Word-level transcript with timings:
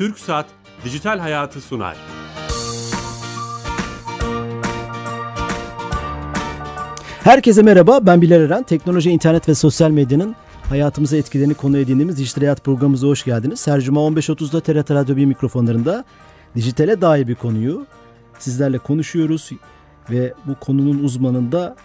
Türk 0.00 0.18
Saat 0.18 0.46
Dijital 0.84 1.18
Hayatı 1.18 1.60
sunar. 1.60 1.96
Herkese 7.24 7.62
merhaba, 7.62 8.06
ben 8.06 8.22
Bilal 8.22 8.40
Eren. 8.40 8.62
Teknoloji, 8.62 9.10
internet 9.10 9.48
ve 9.48 9.54
sosyal 9.54 9.90
medyanın 9.90 10.36
hayatımıza 10.68 11.16
etkilerini 11.16 11.54
konu 11.54 11.78
edindiğimiz 11.78 12.18
Dijital 12.18 12.40
Hayat 12.40 12.64
programımıza 12.64 13.06
hoş 13.06 13.24
geldiniz. 13.24 13.66
Her 13.66 13.80
cuma 13.80 14.00
15.30'da 14.00 14.60
TRT 14.60 14.90
Radyo 14.90 15.16
1 15.16 15.24
mikrofonlarında 15.24 16.04
dijitale 16.54 17.00
dair 17.00 17.28
bir 17.28 17.34
konuyu 17.34 17.86
sizlerle 18.38 18.78
konuşuyoruz 18.78 19.50
ve 20.10 20.34
bu 20.46 20.54
konunun 20.54 21.04
uzmanını 21.04 21.52
da 21.52 21.76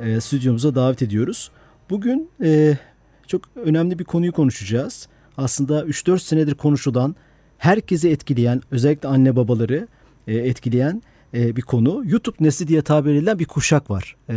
e, 0.00 0.20
stüdyomuza 0.20 0.74
davet 0.74 1.02
ediyoruz. 1.02 1.50
Bugün 1.90 2.30
e, 2.42 2.78
çok 3.26 3.42
önemli 3.56 3.98
bir 3.98 4.04
konuyu 4.04 4.32
konuşacağız. 4.32 5.08
Aslında 5.36 5.84
3-4 5.84 6.18
senedir 6.18 6.54
konuşulan, 6.54 7.16
herkesi 7.58 8.08
etkileyen, 8.08 8.62
özellikle 8.70 9.08
anne 9.08 9.36
babaları 9.36 9.88
e, 10.26 10.34
etkileyen 10.34 11.02
e, 11.34 11.56
bir 11.56 11.62
konu. 11.62 12.02
YouTube 12.06 12.36
nesli 12.40 12.68
diye 12.68 12.82
tabir 12.82 13.14
edilen 13.14 13.38
bir 13.38 13.44
kuşak 13.44 13.90
var. 13.90 14.16
E, 14.30 14.34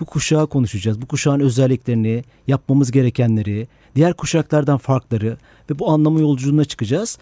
bu 0.00 0.04
kuşağı 0.04 0.46
konuşacağız. 0.46 1.02
Bu 1.02 1.06
kuşağın 1.06 1.40
özelliklerini, 1.40 2.24
yapmamız 2.46 2.90
gerekenleri, 2.90 3.68
diğer 3.96 4.14
kuşaklardan 4.14 4.78
farkları 4.78 5.36
ve 5.70 5.78
bu 5.78 5.90
anlamı 5.90 6.20
yolculuğuna 6.20 6.64
çıkacağız. 6.64 7.18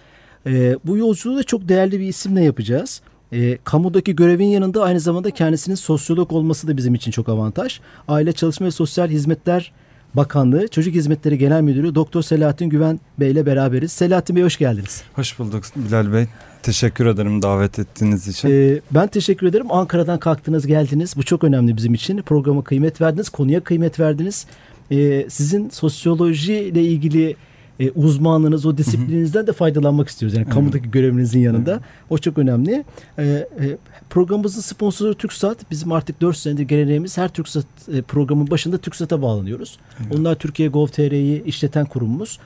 E, 0.46 0.76
bu 0.84 0.96
yolculuğu 0.96 1.36
da 1.36 1.42
çok 1.42 1.68
değerli 1.68 2.00
bir 2.00 2.06
isimle 2.06 2.44
yapacağız. 2.44 3.02
E, 3.32 3.58
kamudaki 3.64 4.16
görevin 4.16 4.46
yanında 4.46 4.82
aynı 4.82 5.00
zamanda 5.00 5.30
kendisinin 5.30 5.76
sosyolog 5.76 6.32
olması 6.32 6.68
da 6.68 6.76
bizim 6.76 6.94
için 6.94 7.10
çok 7.10 7.28
avantaj. 7.28 7.80
Aile 8.08 8.32
Çalışma 8.32 8.66
ve 8.66 8.70
Sosyal 8.70 9.08
Hizmetler 9.08 9.72
Bakanlığı 10.16 10.68
Çocuk 10.68 10.94
Hizmetleri 10.94 11.38
Genel 11.38 11.60
Müdürü 11.60 11.94
Doktor 11.94 12.22
Selahattin 12.22 12.68
Güven 12.68 13.00
Bey 13.20 13.30
ile 13.30 13.46
beraberiz. 13.46 13.92
Selahattin 13.92 14.36
Bey 14.36 14.42
hoş 14.42 14.56
geldiniz. 14.56 15.02
Hoş 15.14 15.38
bulduk 15.38 15.64
Bilal 15.76 16.12
Bey. 16.12 16.26
Teşekkür 16.62 17.06
ederim 17.06 17.42
davet 17.42 17.78
ettiğiniz 17.78 18.28
için. 18.28 18.48
Ee, 18.50 18.80
ben 18.90 19.06
teşekkür 19.06 19.46
ederim. 19.46 19.72
Ankara'dan 19.72 20.18
kalktınız 20.18 20.66
geldiniz. 20.66 21.16
Bu 21.16 21.22
çok 21.22 21.44
önemli 21.44 21.76
bizim 21.76 21.94
için. 21.94 22.22
Programa 22.22 22.64
kıymet 22.64 23.00
verdiniz, 23.00 23.28
konuya 23.28 23.60
kıymet 23.60 24.00
verdiniz. 24.00 24.46
Ee, 24.90 25.26
sizin 25.28 25.68
sosyoloji 25.68 26.54
ile 26.54 26.82
ilgili 26.82 27.36
e, 27.80 27.90
uzmanlığınız, 27.90 28.66
o 28.66 28.78
disiplininizden 28.78 29.46
de 29.46 29.52
faydalanmak 29.52 30.08
istiyoruz. 30.08 30.36
Yani 30.36 30.48
kamudaki 30.48 30.90
görevinizin 30.90 31.40
yanında. 31.40 31.80
O 32.10 32.18
çok 32.18 32.38
önemli. 32.38 32.84
Ee, 33.18 33.24
e, 33.24 33.76
programımızın 34.10 34.60
sponsoru 34.60 35.14
TürkSat. 35.14 35.70
Bizim 35.70 35.92
artık 35.92 36.20
4 36.20 36.36
senedir 36.36 36.62
geleneğimiz 36.62 37.18
her 37.18 37.28
TürkSat 37.28 37.66
e, 37.92 38.02
programın 38.02 38.50
başında 38.50 38.78
TürkSat'a 38.78 39.22
bağlanıyoruz. 39.22 39.78
Onlar 40.14 40.34
Türkiye 40.34 40.68
Gov.tr'yi 40.68 41.44
işleten 41.44 41.86
kurumumuz. 41.86 42.38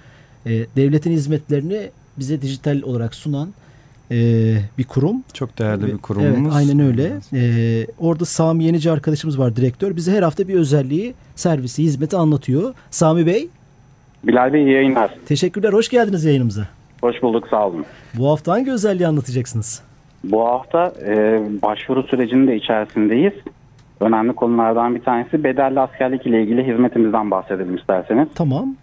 E, 0.46 0.50
devletin 0.76 1.10
hizmetlerini 1.10 1.90
bize 2.18 2.42
dijital 2.42 2.82
olarak 2.82 3.14
sunan 3.14 3.54
e, 4.10 4.16
bir 4.78 4.84
kurum. 4.84 5.22
Çok 5.32 5.58
değerli 5.58 5.86
bir 5.86 5.98
kurumumuz. 5.98 6.38
Evet 6.40 6.52
aynen 6.52 6.80
öyle. 6.80 7.12
E, 7.32 7.86
orada 7.98 8.24
Sami 8.24 8.64
Yenici 8.64 8.90
arkadaşımız 8.90 9.38
var 9.38 9.56
direktör. 9.56 9.96
Bize 9.96 10.12
her 10.12 10.22
hafta 10.22 10.48
bir 10.48 10.54
özelliği, 10.54 11.14
servisi, 11.36 11.82
hizmeti 11.82 12.16
anlatıyor. 12.16 12.74
Sami 12.90 13.26
Bey. 13.26 13.48
Bilal 14.24 14.52
Bey 14.52 14.62
iyi 14.62 14.72
yayınlar. 14.72 15.10
Teşekkürler. 15.26 15.72
Hoş 15.72 15.88
geldiniz 15.88 16.24
yayınımıza. 16.24 16.62
Hoş 17.00 17.22
bulduk 17.22 17.48
sağ 17.48 17.66
olun. 17.66 17.84
Bu 18.18 18.28
hafta 18.28 18.52
hangi 18.52 18.72
özelliği 18.72 19.08
anlatacaksınız? 19.08 19.82
Bu 20.24 20.44
hafta 20.44 20.92
e, 21.06 21.42
başvuru 21.62 22.02
sürecinin 22.02 22.46
de 22.46 22.56
içerisindeyiz. 22.56 23.32
Önemli 24.00 24.32
konulardan 24.32 24.94
bir 24.94 25.02
tanesi 25.02 25.44
bedelli 25.44 25.80
askerlik 25.80 26.26
ile 26.26 26.42
ilgili 26.42 26.66
hizmetimizden 26.66 27.30
bahsedelim 27.30 27.76
isterseniz. 27.76 28.28
Tamam. 28.34 28.76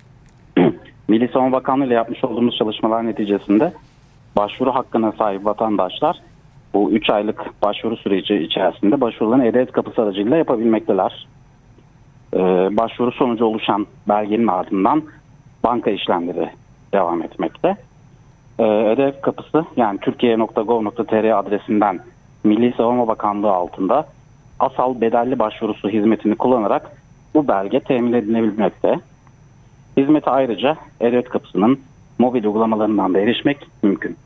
Milli 1.07 1.27
Savunma 1.27 1.51
Bakanlığı 1.51 1.85
ile 1.85 1.93
yapmış 1.93 2.23
olduğumuz 2.23 2.57
çalışmalar 2.57 3.05
neticesinde 3.05 3.73
başvuru 4.35 4.75
hakkına 4.75 5.11
sahip 5.11 5.45
vatandaşlar 5.45 6.17
bu 6.73 6.91
3 6.91 7.09
aylık 7.09 7.61
başvuru 7.61 7.97
süreci 7.97 8.35
içerisinde 8.35 9.01
başvurularını 9.01 9.45
E-Devlet 9.45 9.71
kapısı 9.71 10.01
aracılığıyla 10.01 10.37
yapabilmekteler. 10.37 11.27
Ee, 12.33 12.39
başvuru 12.77 13.11
sonucu 13.11 13.45
oluşan 13.45 13.87
belgenin 14.07 14.47
ardından 14.47 15.03
banka 15.67 15.91
işlemleri 15.91 16.49
devam 16.93 17.23
etmekte. 17.23 17.77
Ee, 18.59 18.63
E-Devlet 18.63 19.21
kapısı 19.21 19.65
yani 19.77 19.99
türkiye.gov.tr 19.99 21.39
adresinden 21.39 21.99
Milli 22.43 22.73
Savunma 22.77 23.07
Bakanlığı 23.07 23.51
altında 23.51 24.07
asal 24.59 25.01
bedelli 25.01 25.39
başvurusu 25.39 25.89
hizmetini 25.89 26.35
kullanarak 26.35 26.91
bu 27.33 27.47
belge 27.47 27.79
temin 27.79 28.13
edilebilmekte. 28.13 28.99
Hizmete 29.97 30.29
ayrıca 30.29 30.77
E-Devlet 31.01 31.29
kapısının 31.29 31.79
mobil 32.19 32.43
uygulamalarından 32.43 33.13
da 33.13 33.19
erişmek 33.19 33.57
mümkün. 33.83 34.17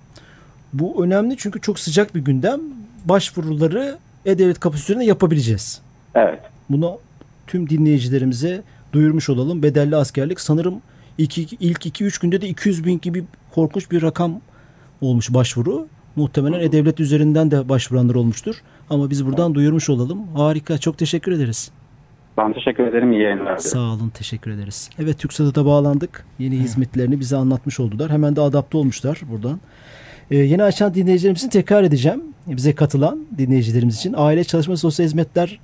Bu 0.74 1.04
önemli 1.04 1.38
çünkü 1.38 1.62
çok 1.62 1.80
sıcak 1.80 2.16
bir 2.16 2.20
gündem. 2.20 2.60
Başvuruları 3.06 3.98
E-Devlet 4.26 4.60
kapısı 4.60 4.84
üzerinde 4.84 5.06
yapabileceğiz. 5.06 5.82
Evet. 6.16 6.40
Bunu 6.70 6.98
tüm 7.48 7.70
dinleyicilerimize 7.70 8.62
duyurmuş 8.94 9.30
olalım. 9.30 9.64
Bedelli 9.64 9.96
askerlik 9.96 10.40
sanırım 10.42 10.82
ilk, 11.18 11.38
ilk 11.38 11.86
2-3 11.86 12.22
günde 12.22 12.42
de 12.42 12.48
200 12.48 12.86
bin 12.86 13.00
gibi 13.00 13.24
korkunç 13.52 13.92
bir 13.92 14.02
rakam 14.02 14.42
olmuş 15.02 15.34
başvuru. 15.34 15.88
Muhtemelen 16.16 16.60
E-Devlet 16.60 17.00
üzerinden 17.00 17.52
de 17.52 17.70
başvuranlar 17.70 18.16
olmuştur. 18.16 18.56
Ama 18.90 19.10
biz 19.10 19.26
buradan 19.26 19.56
duyurmuş 19.56 19.90
olalım. 19.90 20.28
Harika. 20.36 20.78
Çok 20.78 20.98
teşekkür 20.98 21.32
ederiz. 21.32 21.72
Ben 22.38 22.54
teşekkür 22.54 22.88
ederim. 22.88 23.12
İyi 23.12 23.22
yayınlar. 23.22 23.58
Sağ 23.58 23.80
olun. 23.80 24.10
Teşekkür 24.10 24.52
ederiz. 24.52 24.90
Evet 25.00 25.20
TürkSat'a 25.20 25.66
bağlandık. 25.66 26.26
Yeni 26.40 26.58
Hı. 26.58 26.60
hizmetlerini 26.64 27.20
bize 27.20 27.36
anlatmış 27.38 27.80
oldular. 27.80 28.12
Hemen 28.12 28.36
de 28.36 28.42
adapte 28.42 28.78
olmuşlar 28.78 29.22
buradan. 29.32 29.60
Ee, 30.32 30.38
yeni 30.38 30.64
açan 30.64 30.94
dinleyicilerimizin 30.94 31.50
tekrar 31.50 31.84
edeceğim. 31.84 32.24
Bize 32.48 32.76
katılan 32.76 33.26
dinleyicilerimiz 33.38 33.96
için. 33.98 34.14
Aile 34.18 34.44
Çalışma 34.44 34.78
Sosyal 34.78 35.06
Hizmetler 35.06 35.60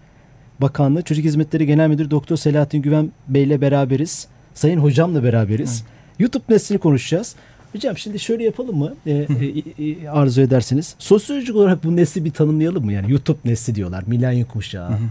Bakanlığı 0.62 1.02
Çocuk 1.02 1.25
Hizmetleri 1.25 1.66
Genel 1.66 1.88
Müdürü 1.88 2.12
Doktor 2.12 2.36
Selahattin 2.36 2.81
Güven 2.81 3.12
Bey 3.28 3.44
ile 3.44 3.62
beraberiz. 3.62 4.28
Sayın 4.57 4.79
hocamla 4.79 5.23
beraberiz. 5.23 5.81
Hı. 5.81 5.85
YouTube 6.19 6.44
neslini 6.50 6.79
konuşacağız. 6.79 7.35
Hocam 7.72 7.97
şimdi 7.97 8.19
şöyle 8.19 8.44
yapalım 8.44 8.78
mı? 8.78 8.95
Ee, 9.06 9.12
e, 9.79 9.84
e, 9.84 10.09
arzu 10.09 10.41
ederseniz. 10.41 10.95
Sosyolojik 11.00 11.56
olarak 11.56 11.84
bu 11.84 11.95
nesli 11.95 12.25
bir 12.25 12.31
tanımlayalım 12.31 12.85
mı? 12.85 12.94
Yani 12.94 13.12
YouTube 13.12 13.40
nesli 13.45 13.75
diyorlar. 13.75 14.03
Milenyum 14.07 14.47
kuşağı. 14.47 14.90
Hı 14.90 14.94
hı 14.94 15.07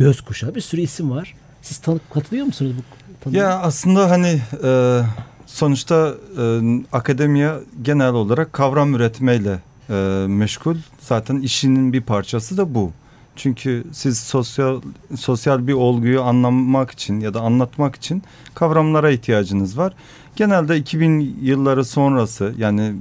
göz 0.00 0.20
kuşağı 0.20 0.54
bir 0.54 0.60
sürü 0.60 0.80
isim 0.80 1.10
var. 1.10 1.34
Siz 1.62 1.78
tanık 1.78 2.10
katılıyor 2.10 2.46
musunuz 2.46 2.72
bu 2.78 2.82
tanıma? 3.24 3.42
Ya 3.42 3.58
aslında 3.58 4.10
hani 4.10 4.40
e, 4.64 5.00
sonuçta 5.46 6.14
e, 6.38 6.60
akademiye 6.92 7.52
genel 7.82 8.12
olarak 8.12 8.52
kavram 8.52 8.94
üretmeyle 8.94 9.58
e, 9.90 9.94
meşgul. 10.28 10.76
Zaten 11.00 11.36
işinin 11.36 11.92
bir 11.92 12.00
parçası 12.00 12.56
da 12.56 12.74
bu. 12.74 12.92
Çünkü 13.40 13.84
siz 13.92 14.18
sosyal 14.18 14.80
sosyal 15.16 15.66
bir 15.66 15.72
olguyu 15.72 16.22
anlamak 16.22 16.90
için 16.90 17.20
ya 17.20 17.34
da 17.34 17.40
anlatmak 17.40 17.96
için 17.96 18.22
kavramlara 18.54 19.10
ihtiyacınız 19.10 19.78
var. 19.78 19.92
Genelde 20.36 20.76
2000 20.76 21.36
yılları 21.42 21.84
sonrası 21.84 22.54
yani 22.58 22.92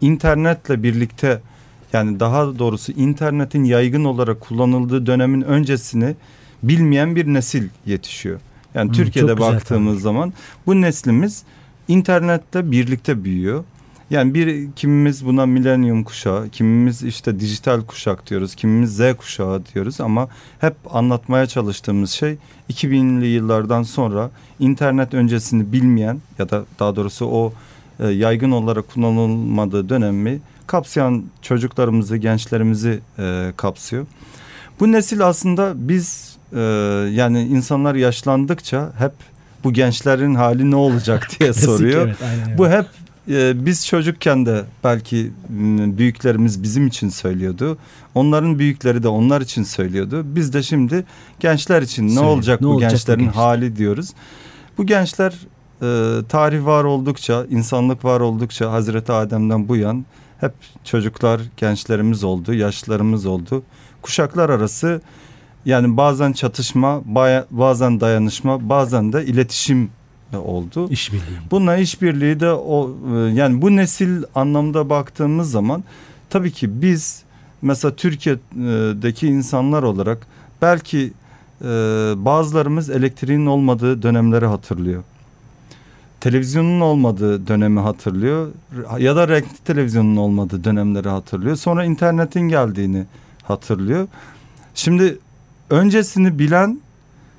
internetle 0.00 0.82
birlikte 0.82 1.40
yani 1.92 2.20
daha 2.20 2.58
doğrusu 2.58 2.92
internetin 2.92 3.64
yaygın 3.64 4.04
olarak 4.04 4.40
kullanıldığı 4.40 5.06
dönemin 5.06 5.42
öncesini 5.42 6.14
bilmeyen 6.62 7.16
bir 7.16 7.26
nesil 7.26 7.68
yetişiyor. 7.86 8.40
Yani 8.74 8.88
hmm, 8.88 8.94
Türkiye'de 8.94 9.40
baktığımız 9.40 9.94
tabii. 9.94 10.02
zaman 10.02 10.32
bu 10.66 10.80
neslimiz 10.80 11.42
internette 11.88 12.70
birlikte 12.70 13.24
büyüyor. 13.24 13.64
Yani 14.10 14.34
bir 14.34 14.72
kimimiz 14.76 15.26
buna 15.26 15.46
milenyum 15.46 16.04
kuşağı, 16.04 16.48
kimimiz 16.48 17.02
işte 17.02 17.40
dijital 17.40 17.80
kuşak 17.82 18.30
diyoruz, 18.30 18.54
kimimiz 18.54 18.96
Z 18.96 19.00
kuşağı 19.16 19.62
diyoruz 19.74 20.00
ama 20.00 20.28
hep 20.58 20.74
anlatmaya 20.90 21.46
çalıştığımız 21.46 22.10
şey 22.10 22.36
2000'li 22.72 23.26
yıllardan 23.26 23.82
sonra 23.82 24.30
internet 24.60 25.14
öncesini 25.14 25.72
bilmeyen 25.72 26.20
ya 26.38 26.50
da 26.50 26.64
daha 26.78 26.96
doğrusu 26.96 27.26
o 27.26 27.52
e, 28.00 28.06
yaygın 28.08 28.50
olarak 28.50 28.88
kullanılmadığı 28.88 29.88
dönemi 29.88 30.40
kapsayan 30.66 31.24
çocuklarımızı, 31.42 32.16
gençlerimizi 32.16 33.00
e, 33.18 33.52
kapsıyor. 33.56 34.06
Bu 34.80 34.92
nesil 34.92 35.26
aslında 35.26 35.72
biz 35.76 36.36
e, 36.52 36.60
yani 37.12 37.42
insanlar 37.42 37.94
yaşlandıkça 37.94 38.92
hep 38.98 39.12
bu 39.64 39.72
gençlerin 39.72 40.34
hali 40.34 40.70
ne 40.70 40.76
olacak 40.76 41.28
diye 41.40 41.52
soruyor. 41.52 42.06
evet, 42.06 42.16
aynen 42.22 42.58
bu 42.58 42.68
hep 42.68 42.86
e, 43.28 43.66
biz 43.66 43.86
çocukken 43.86 44.46
de 44.46 44.64
belki 44.84 45.32
büyüklerimiz 45.98 46.62
bizim 46.62 46.86
için 46.86 47.08
söylüyordu. 47.08 47.78
Onların 48.14 48.58
büyükleri 48.58 49.02
de 49.02 49.08
onlar 49.08 49.40
için 49.40 49.62
söylüyordu. 49.62 50.22
Biz 50.26 50.52
de 50.52 50.62
şimdi 50.62 51.04
gençler 51.40 51.82
için 51.82 52.14
ne 52.14 52.20
olacak 52.20 52.60
ne 52.60 52.66
bu 52.66 52.70
olacak 52.70 52.90
gençlerin 52.90 53.18
gençler? 53.18 53.34
hali 53.34 53.76
diyoruz. 53.76 54.10
Bu 54.78 54.86
gençler 54.86 55.32
e, 55.82 56.18
tarih 56.28 56.64
var 56.64 56.84
oldukça, 56.84 57.46
insanlık 57.50 58.04
var 58.04 58.20
oldukça 58.20 58.72
Hazreti 58.72 59.12
Adem'den 59.12 59.68
bu 59.68 59.76
yan 59.76 60.04
hep 60.40 60.52
çocuklar, 60.84 61.40
gençlerimiz 61.56 62.24
oldu, 62.24 62.54
yaşlarımız 62.54 63.26
oldu. 63.26 63.62
Kuşaklar 64.02 64.50
arası 64.50 65.00
yani 65.64 65.96
bazen 65.96 66.32
çatışma, 66.32 67.02
bazen 67.50 68.00
dayanışma, 68.00 68.68
bazen 68.68 69.12
de 69.12 69.26
iletişim 69.26 69.90
oldu. 70.32 70.90
İşbirliği. 70.90 71.38
Bununla 71.50 71.76
işbirliği 71.76 72.40
de 72.40 72.50
o 72.50 72.90
e, 73.14 73.18
yani 73.18 73.62
bu 73.62 73.76
nesil 73.76 74.22
anlamda 74.34 74.90
baktığımız 74.90 75.50
zaman 75.50 75.84
tabii 76.30 76.52
ki 76.52 76.82
biz 76.82 77.22
mesela 77.62 77.96
Türkiye'deki 77.96 79.26
insanlar 79.26 79.82
olarak 79.82 80.26
belki 80.62 81.12
e, 81.62 81.66
bazılarımız 82.16 82.90
elektriğin 82.90 83.46
olmadığı 83.46 84.02
dönemleri 84.02 84.46
hatırlıyor. 84.46 85.02
Televizyonun 86.20 86.80
olmadığı 86.80 87.46
dönemi 87.46 87.80
hatırlıyor 87.80 88.48
ya 88.98 89.16
da 89.16 89.28
renkli 89.28 89.58
televizyonun 89.64 90.16
olmadığı 90.16 90.64
dönemleri 90.64 91.08
hatırlıyor. 91.08 91.56
Sonra 91.56 91.84
internetin 91.84 92.40
geldiğini 92.40 93.04
hatırlıyor. 93.42 94.08
Şimdi 94.74 95.18
öncesini 95.70 96.38
bilen 96.38 96.80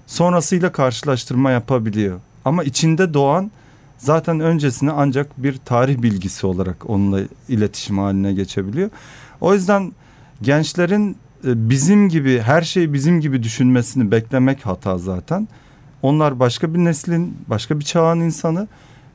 sonrasıyla 0.08 0.72
karşılaştırma 0.72 1.52
yapabiliyor. 1.52 2.20
Ama 2.48 2.64
içinde 2.64 3.14
doğan 3.14 3.52
zaten 3.98 4.40
öncesini 4.40 4.92
ancak 4.92 5.44
bir 5.44 5.58
tarih 5.58 6.02
bilgisi 6.02 6.48
olarak 6.48 6.90
onunla 6.90 7.20
iletişim 7.50 7.98
haline 7.98 8.34
geçebiliyor. 8.34 8.90
O 9.42 9.54
yüzden 9.54 9.92
gençlerin 10.42 11.18
e, 11.46 11.70
bizim 11.70 12.10
gibi 12.10 12.40
her 12.40 12.62
şeyi 12.62 12.94
bizim 12.94 13.22
gibi 13.22 13.44
düşünmesini 13.44 14.12
beklemek 14.12 14.66
hata 14.66 14.98
zaten. 14.98 15.48
Onlar 16.02 16.40
başka 16.40 16.74
bir 16.74 16.80
neslin, 16.80 17.38
başka 17.48 17.80
bir 17.80 17.86
çağın 17.86 18.20
insanı 18.20 18.68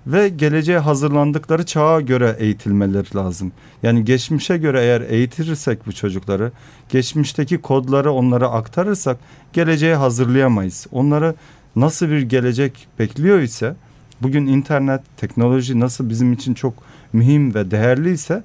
ve 0.06 0.28
geleceğe 0.28 0.78
hazırlandıkları 0.78 1.66
çağa 1.66 2.00
göre 2.00 2.36
eğitilmeleri 2.38 3.16
lazım. 3.16 3.52
Yani 3.82 4.04
geçmişe 4.04 4.56
göre 4.56 4.80
eğer 4.80 5.00
eğitirsek 5.00 5.86
bu 5.86 5.92
çocukları, 5.92 6.52
geçmişteki 6.88 7.58
kodları 7.58 8.12
onlara 8.12 8.48
aktarırsak 8.48 9.18
geleceğe 9.52 9.94
hazırlayamayız. 9.94 10.86
Onları 10.92 11.34
nasıl 11.76 12.08
bir 12.08 12.22
gelecek 12.22 12.88
bekliyor 12.98 13.40
ise 13.40 13.74
bugün 14.22 14.46
internet, 14.46 15.00
teknoloji 15.16 15.80
nasıl 15.80 16.10
bizim 16.10 16.32
için 16.32 16.54
çok 16.54 16.74
mühim 17.12 17.54
ve 17.54 17.70
değerli 17.70 18.12
ise 18.12 18.42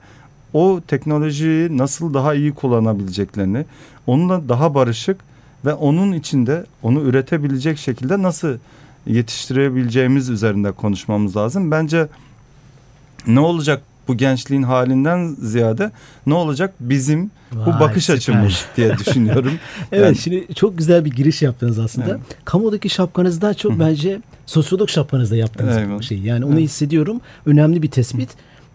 o 0.53 0.81
teknolojiyi 0.87 1.77
nasıl 1.77 2.13
daha 2.13 2.33
iyi 2.33 2.53
kullanabileceklerini, 2.53 3.65
onunla 4.07 4.49
daha 4.49 4.73
barışık 4.75 5.17
ve 5.65 5.73
onun 5.73 6.13
içinde 6.13 6.65
onu 6.83 7.01
üretebilecek 7.01 7.77
şekilde 7.77 8.21
nasıl 8.21 8.57
yetiştirebileceğimiz 9.07 10.29
üzerinde 10.29 10.71
konuşmamız 10.71 11.37
lazım. 11.37 11.71
Bence 11.71 12.07
ne 13.27 13.39
olacak 13.39 13.83
bu 14.07 14.17
gençliğin 14.17 14.63
halinden 14.63 15.35
ziyade 15.41 15.91
ne 16.25 16.33
olacak 16.33 16.73
bizim 16.79 17.31
Vay, 17.53 17.65
bu 17.65 17.79
bakış 17.79 18.03
süper. 18.05 18.17
açımız 18.17 18.65
diye 18.77 18.97
düşünüyorum. 18.97 19.51
Evet 19.91 20.05
Yani- 20.05 20.17
şimdi 20.17 20.53
çok 20.55 20.77
güzel 20.77 21.05
bir 21.05 21.11
giriş 21.11 21.41
yaptınız 21.41 21.79
aslında. 21.79 22.09
Evet. 22.09 22.19
Kamudaki 22.45 22.89
şapkanızdan 22.89 23.53
çok 23.53 23.79
bence 23.79 24.19
sosyolog 24.45 24.89
şapkanızda 24.89 25.35
yaptığınız 25.35 25.77
Eyvallah. 25.77 25.99
bir 25.99 26.05
şey. 26.05 26.19
Yani 26.19 26.45
onu 26.45 26.53
Evet. 26.53 26.63
hissediyorum. 26.63 27.21
Önemli 27.45 27.81
bir 27.81 27.91
tespit. 27.91 28.29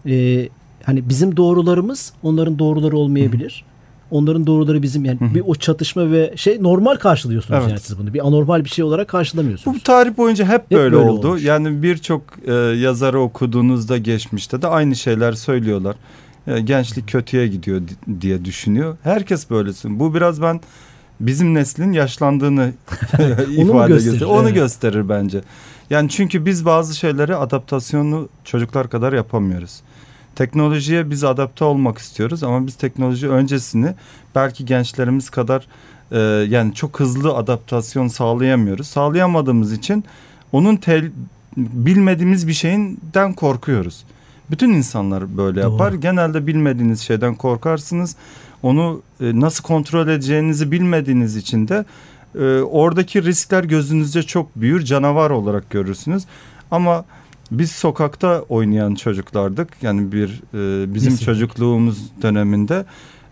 Ee, 0.07 0.49
hani 0.83 1.09
bizim 1.09 1.37
doğrularımız 1.37 2.13
onların 2.23 2.59
doğruları 2.59 2.97
olmayabilir. 2.97 3.65
Onların 4.13 4.47
doğruları 4.47 4.81
bizim 4.81 5.05
yani 5.05 5.17
bir 5.21 5.43
o 5.45 5.55
çatışma 5.55 6.11
ve 6.11 6.33
şey 6.35 6.63
normal 6.63 6.95
karşılıyorsunuz 6.95 7.59
Evet. 7.59 7.69
yani 7.69 7.79
siz 7.79 7.99
bunu. 7.99 8.13
Bir 8.13 8.27
anormal 8.27 8.63
bir 8.65 8.69
şey 8.69 8.85
olarak 8.85 9.07
karşılamıyorsunuz. 9.07 9.77
Bu 9.77 9.83
tarih 9.83 10.17
boyunca 10.17 10.45
hep 10.45 10.71
böyle, 10.71 10.83
böyle 10.83 10.95
oldu. 10.95 11.27
olmuş. 11.27 11.43
Yani 11.43 11.83
birçok 11.83 12.21
e, 12.47 12.53
yazarı 12.53 13.19
okuduğunuzda 13.19 13.97
geçmişte 13.97 14.61
de 14.61 14.67
aynı 14.67 14.95
şeyler 14.95 15.33
söylüyorlar. 15.33 15.95
E, 16.47 16.61
gençlik 16.61 17.07
kötüye 17.09 17.47
gidiyor 17.47 17.81
di- 17.81 18.21
diye 18.21 18.45
düşünüyor. 18.45 18.97
Herkes 19.03 19.49
böylesin. 19.49 19.99
Bu 19.99 20.15
biraz 20.15 20.41
ben 20.41 20.61
bizim 21.19 21.53
neslin 21.53 21.91
yaşlandığını 21.91 22.71
ifade 23.49 23.87
gösterir? 23.87 24.11
gösterir. 24.11 24.21
Onu 24.21 24.43
Evet. 24.43 24.53
gösterir 24.55 25.09
bence. 25.09 25.41
Yani 25.89 26.09
çünkü 26.09 26.45
biz 26.45 26.65
bazı 26.65 26.97
şeyleri 26.97 27.35
adaptasyonu 27.35 28.29
çocuklar 28.43 28.89
kadar 28.89 29.13
yapamıyoruz. 29.13 29.81
Teknolojiye 30.35 31.09
biz 31.09 31.23
adapte 31.23 31.65
olmak 31.65 31.97
istiyoruz 31.97 32.43
ama 32.43 32.67
biz 32.67 32.75
teknoloji 32.75 33.29
öncesini 33.29 33.93
belki 34.35 34.65
gençlerimiz 34.65 35.29
kadar 35.29 35.67
e, 36.11 36.19
yani 36.49 36.73
çok 36.73 36.99
hızlı 36.99 37.35
adaptasyon 37.35 38.07
sağlayamıyoruz. 38.07 38.87
Sağlayamadığımız 38.87 39.73
için 39.73 40.03
onun 40.51 40.75
tel, 40.75 41.11
bilmediğimiz 41.57 42.47
bir 42.47 42.53
şeyinden 42.53 43.33
korkuyoruz. 43.33 44.03
Bütün 44.51 44.69
insanlar 44.69 45.37
böyle 45.37 45.61
Doğru. 45.63 45.71
yapar. 45.71 45.93
Genelde 45.93 46.47
bilmediğiniz 46.47 47.01
şeyden 47.01 47.35
korkarsınız. 47.35 48.15
Onu 48.63 49.01
e, 49.21 49.39
nasıl 49.39 49.63
kontrol 49.63 50.07
edeceğinizi 50.07 50.71
bilmediğiniz 50.71 51.35
için 51.35 51.67
de 51.67 51.85
e, 52.35 52.61
oradaki 52.61 53.23
riskler 53.23 53.63
gözünüzce 53.63 54.23
çok 54.23 54.55
büyür, 54.55 54.81
canavar 54.81 55.29
olarak 55.29 55.69
görürsünüz. 55.69 56.23
Ama 56.71 57.05
biz 57.51 57.71
sokakta 57.71 58.41
oynayan 58.49 58.95
çocuklardık. 58.95 59.69
Yani 59.81 60.11
bir 60.11 60.27
e, 60.53 60.93
bizim 60.93 61.09
Kesinlikle. 61.11 61.25
çocukluğumuz 61.25 62.11
döneminde. 62.21 62.85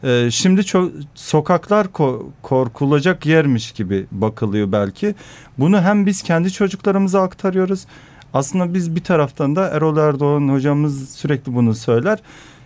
E, 0.04 0.32
şimdi 0.32 0.66
çok 0.66 0.92
sokaklar 1.16 1.86
ko- 1.86 2.24
korkulacak 2.42 3.26
yermiş 3.26 3.72
gibi 3.72 4.06
bakılıyor 4.12 4.72
belki. 4.72 5.16
Bunu 5.60 5.82
hem 5.82 6.06
biz 6.06 6.22
kendi 6.24 6.52
çocuklarımıza 6.52 7.22
aktarıyoruz. 7.22 7.86
Aslında 8.34 8.74
biz 8.74 8.96
bir 8.96 9.04
taraftan 9.04 9.56
da 9.56 9.68
Erol 9.68 9.98
Erdoğan 9.98 10.50
hocamız 10.50 11.10
sürekli 11.10 11.56
bunu 11.56 11.76
söyler. 11.76 12.20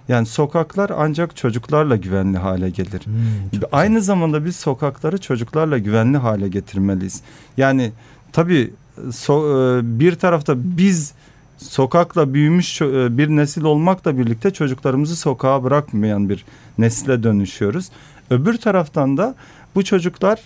Yani 0.07 0.25
sokaklar 0.25 0.91
ancak 0.97 1.35
çocuklarla 1.35 1.95
güvenli 1.95 2.37
hale 2.37 2.69
gelir. 2.69 3.05
Hmm, 3.05 3.13
çok 3.43 3.51
güzel. 3.51 3.69
Aynı 3.71 4.01
zamanda 4.01 4.45
biz 4.45 4.55
sokakları 4.55 5.17
çocuklarla 5.17 5.77
güvenli 5.77 6.17
hale 6.17 6.47
getirmeliyiz. 6.47 7.21
Yani 7.57 7.91
tabii 8.31 8.73
so- 8.97 9.79
e, 9.79 9.99
bir 9.99 10.15
tarafta 10.15 10.53
biz 10.57 11.13
sokakla 11.57 12.33
büyümüş 12.33 12.81
e, 12.81 13.17
bir 13.17 13.29
nesil 13.29 13.63
olmakla 13.63 14.17
birlikte 14.17 14.51
çocuklarımızı 14.51 15.15
sokağa 15.15 15.63
bırakmayan 15.63 16.29
bir 16.29 16.45
nesile 16.77 17.23
dönüşüyoruz. 17.23 17.89
Öbür 18.29 18.57
taraftan 18.57 19.17
da 19.17 19.35
bu 19.75 19.83
çocuklar 19.83 20.39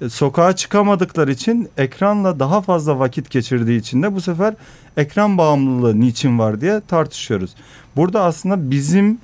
e, 0.00 0.08
sokağa 0.08 0.56
çıkamadıkları 0.56 1.32
için 1.32 1.68
ekranla 1.76 2.38
daha 2.38 2.60
fazla 2.60 2.98
vakit 2.98 3.30
geçirdiği 3.30 3.80
için 3.80 4.02
de 4.02 4.14
bu 4.14 4.20
sefer 4.20 4.54
ekran 4.96 5.38
bağımlılığı 5.38 6.00
niçin 6.00 6.38
var 6.38 6.60
diye 6.60 6.80
tartışıyoruz. 6.88 7.54
Burada 7.96 8.22
aslında 8.22 8.70
bizim 8.70 9.18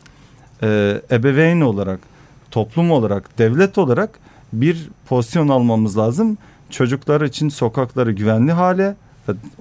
e, 0.63 1.01
ebeveyn 1.11 1.61
olarak, 1.61 2.01
toplum 2.51 2.91
olarak, 2.91 3.39
devlet 3.39 3.79
olarak 3.79 4.19
bir 4.53 4.89
pozisyon 5.09 5.49
almamız 5.49 5.99
lazım. 5.99 6.39
Çocuklar 6.71 7.21
için 7.21 7.49
sokakları 7.49 8.13
güvenli 8.13 8.53
hale 8.53 8.97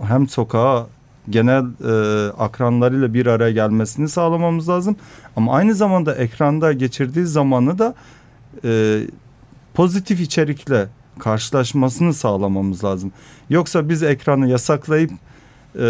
hem 0.08 0.28
sokağa 0.28 0.88
genel 1.30 1.64
e, 1.64 2.32
akranlarıyla 2.32 3.14
bir 3.14 3.26
araya 3.26 3.52
gelmesini 3.52 4.10
sağlamamız 4.10 4.70
lazım. 4.70 4.96
Ama 5.36 5.54
aynı 5.54 5.76
zamanda 5.76 6.16
ekranda 6.16 6.74
geçirdiği 6.74 7.26
zamanı 7.26 7.80
da 7.80 7.96
e, 8.66 9.02
pozitif 9.74 10.20
içerikle 10.20 10.88
karşılaşmasını 11.20 12.14
sağlamamız 12.14 12.84
lazım. 12.84 13.12
Yoksa 13.50 13.90
biz 13.90 14.04
ekranı 14.04 14.48
yasaklayıp 14.50 15.12
e, 15.76 15.82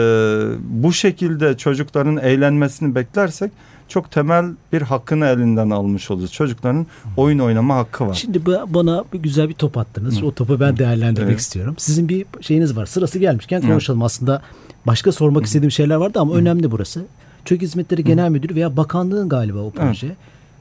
bu 0.69 0.93
şekilde 0.93 1.57
çocukların 1.57 2.17
eğlenmesini 2.17 2.95
beklersek 2.95 3.51
çok 3.87 4.11
temel 4.11 4.45
bir 4.73 4.81
hakkını 4.81 5.25
elinden 5.25 5.69
almış 5.69 6.11
olacağız. 6.11 6.31
Çocukların 6.31 6.87
oyun 7.17 7.39
oynama 7.39 7.75
hakkı 7.75 8.07
var. 8.07 8.13
Şimdi 8.13 8.37
ba- 8.37 8.73
bana 8.73 9.03
bir 9.13 9.19
güzel 9.19 9.49
bir 9.49 9.53
top 9.53 9.77
attınız. 9.77 10.21
Hı. 10.21 10.25
O 10.25 10.31
topu 10.31 10.59
ben 10.59 10.77
değerlendirmek 10.77 11.29
Evet. 11.29 11.39
istiyorum. 11.39 11.75
Sizin 11.77 12.09
bir 12.09 12.25
şeyiniz 12.41 12.75
var. 12.77 12.85
Sırası 12.85 13.19
gelmişken 13.19 13.61
konuşalım. 13.61 14.01
Aslında 14.01 14.41
başka 14.87 15.11
sormak 15.11 15.45
istediğim 15.45 15.71
şeyler 15.71 15.95
vardı 15.95 16.19
ama 16.19 16.33
önemli 16.35 16.71
burası. 16.71 17.05
Çocuk 17.45 17.61
Hizmetleri 17.61 18.03
Genel 18.03 18.29
Müdürü 18.29 18.55
veya 18.55 18.77
bakanlığın 18.77 19.29
galiba 19.29 19.59
o 19.59 19.71
proje. 19.71 20.15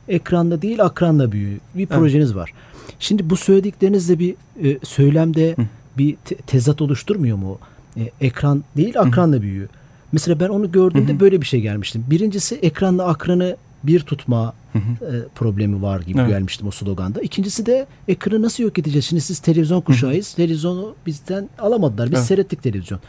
Ekranda 0.09 0.63
değil 0.63 0.83
akranla 0.85 1.33
büyüyor. 1.33 1.61
Bir 1.75 1.87
projeniz 1.87 2.35
var. 2.35 2.53
Şimdi 2.99 3.31
bu 3.31 3.37
söylediklerinizle 3.37 4.19
bir 4.19 4.35
e, 4.65 4.79
söylemde 4.83 5.57
bir 5.99 6.17
te- 6.25 6.35
tezat 6.35 6.83
oluşturmuyor 6.83 7.37
mu? 7.37 7.59
E, 7.97 8.11
ekran 8.21 8.65
değil 8.77 9.01
akranla 9.01 9.43
büyüyor. 9.43 9.69
Mesela 10.13 10.41
ben 10.41 10.49
onu 10.49 10.73
gördüğümde 10.73 11.21
böyle 11.21 11.41
bir 11.41 11.47
şey 11.47 11.61
gelmiştim. 11.61 12.05
Birincisi 12.11 12.55
ekranla 12.55 13.05
akranı 13.05 13.57
bir 13.85 14.01
tutma 14.01 14.55
e, 14.75 14.81
problemi 15.35 15.83
var 15.83 16.01
gibi 16.01 16.19
Evet. 16.21 16.29
gelmiştim 16.31 16.67
o 16.67 16.71
sloganda. 16.71 17.21
İkincisi 17.21 17.67
de 17.67 17.87
ekranı 18.09 18.43
nasıl 18.43 18.63
yok 18.65 18.79
edeceğiz? 18.79 19.05
Şimdi 19.05 19.23
siz 19.23 19.39
televizyon 19.39 19.81
kuşağıyız. 19.81 20.33
Televizyonu 20.35 20.95
bizden 21.07 21.49
alamadılar. 21.59 22.07
Biz 22.11 22.19
Evet. 22.19 22.27
seyrettik 22.27 22.63
televizyon. 22.63 23.01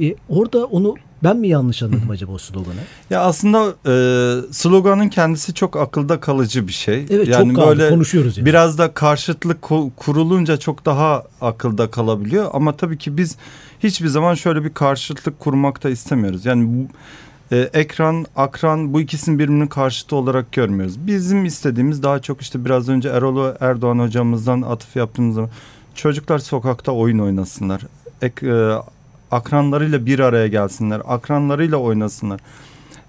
E, 0.00 0.14
orada 0.28 0.64
onu 0.66 0.94
ben 1.24 1.36
mi 1.36 1.48
yanlış 1.48 1.82
anladım 1.82 2.10
acaba 2.10 2.32
o 2.32 2.38
sloganı? 2.38 2.74
Ya 3.10 3.20
aslında 3.20 3.74
e, 3.86 4.52
sloganın 4.52 5.08
kendisi 5.08 5.54
çok 5.54 5.76
akılda 5.76 6.20
kalıcı 6.20 6.66
bir 6.68 6.72
şey. 6.72 7.06
Evet 7.10 7.28
yani 7.28 7.48
çok 7.48 7.56
kaldı. 7.56 7.68
böyle 7.78 7.90
Konuşuyoruz 7.90 8.38
yani. 8.38 8.46
biraz 8.46 8.78
da 8.78 8.94
karşıtlık 8.94 9.62
ku- 9.62 9.90
kurulunca 9.96 10.56
çok 10.56 10.84
daha 10.86 11.24
akılda 11.40 11.90
kalabiliyor. 11.90 12.50
Ama 12.52 12.76
tabii 12.76 12.98
ki 12.98 13.16
biz 13.16 13.36
hiçbir 13.80 14.08
zaman 14.08 14.34
şöyle 14.34 14.64
bir 14.64 14.74
karşıtlık 14.74 15.38
kurmak 15.40 15.84
da 15.84 15.90
istemiyoruz. 15.90 16.46
Yani 16.46 16.68
bu 16.68 16.88
e, 17.56 17.58
ekran, 17.58 18.26
akran 18.36 18.94
bu 18.94 19.00
ikisini 19.00 19.38
birbirinin 19.38 19.66
karşıtı 19.66 20.16
olarak 20.16 20.52
görmüyoruz. 20.52 21.06
Bizim 21.06 21.44
istediğimiz 21.44 22.02
daha 22.02 22.18
çok 22.18 22.40
işte 22.40 22.64
biraz 22.64 22.88
önce 22.88 23.08
Erol 23.08 23.54
Erdoğan 23.60 23.98
hocamızdan 23.98 24.62
atıf 24.62 24.96
yaptığımız 24.96 25.34
zaman 25.34 25.50
çocuklar 25.94 26.38
sokakta 26.38 26.92
oyun 26.92 27.18
oynasınlar. 27.18 27.80
Ek, 28.22 28.46
e, 28.46 28.74
akranlarıyla 29.30 30.06
bir 30.06 30.18
araya 30.18 30.46
gelsinler, 30.46 31.02
akranlarıyla 31.06 31.76
oynasınlar. 31.76 32.40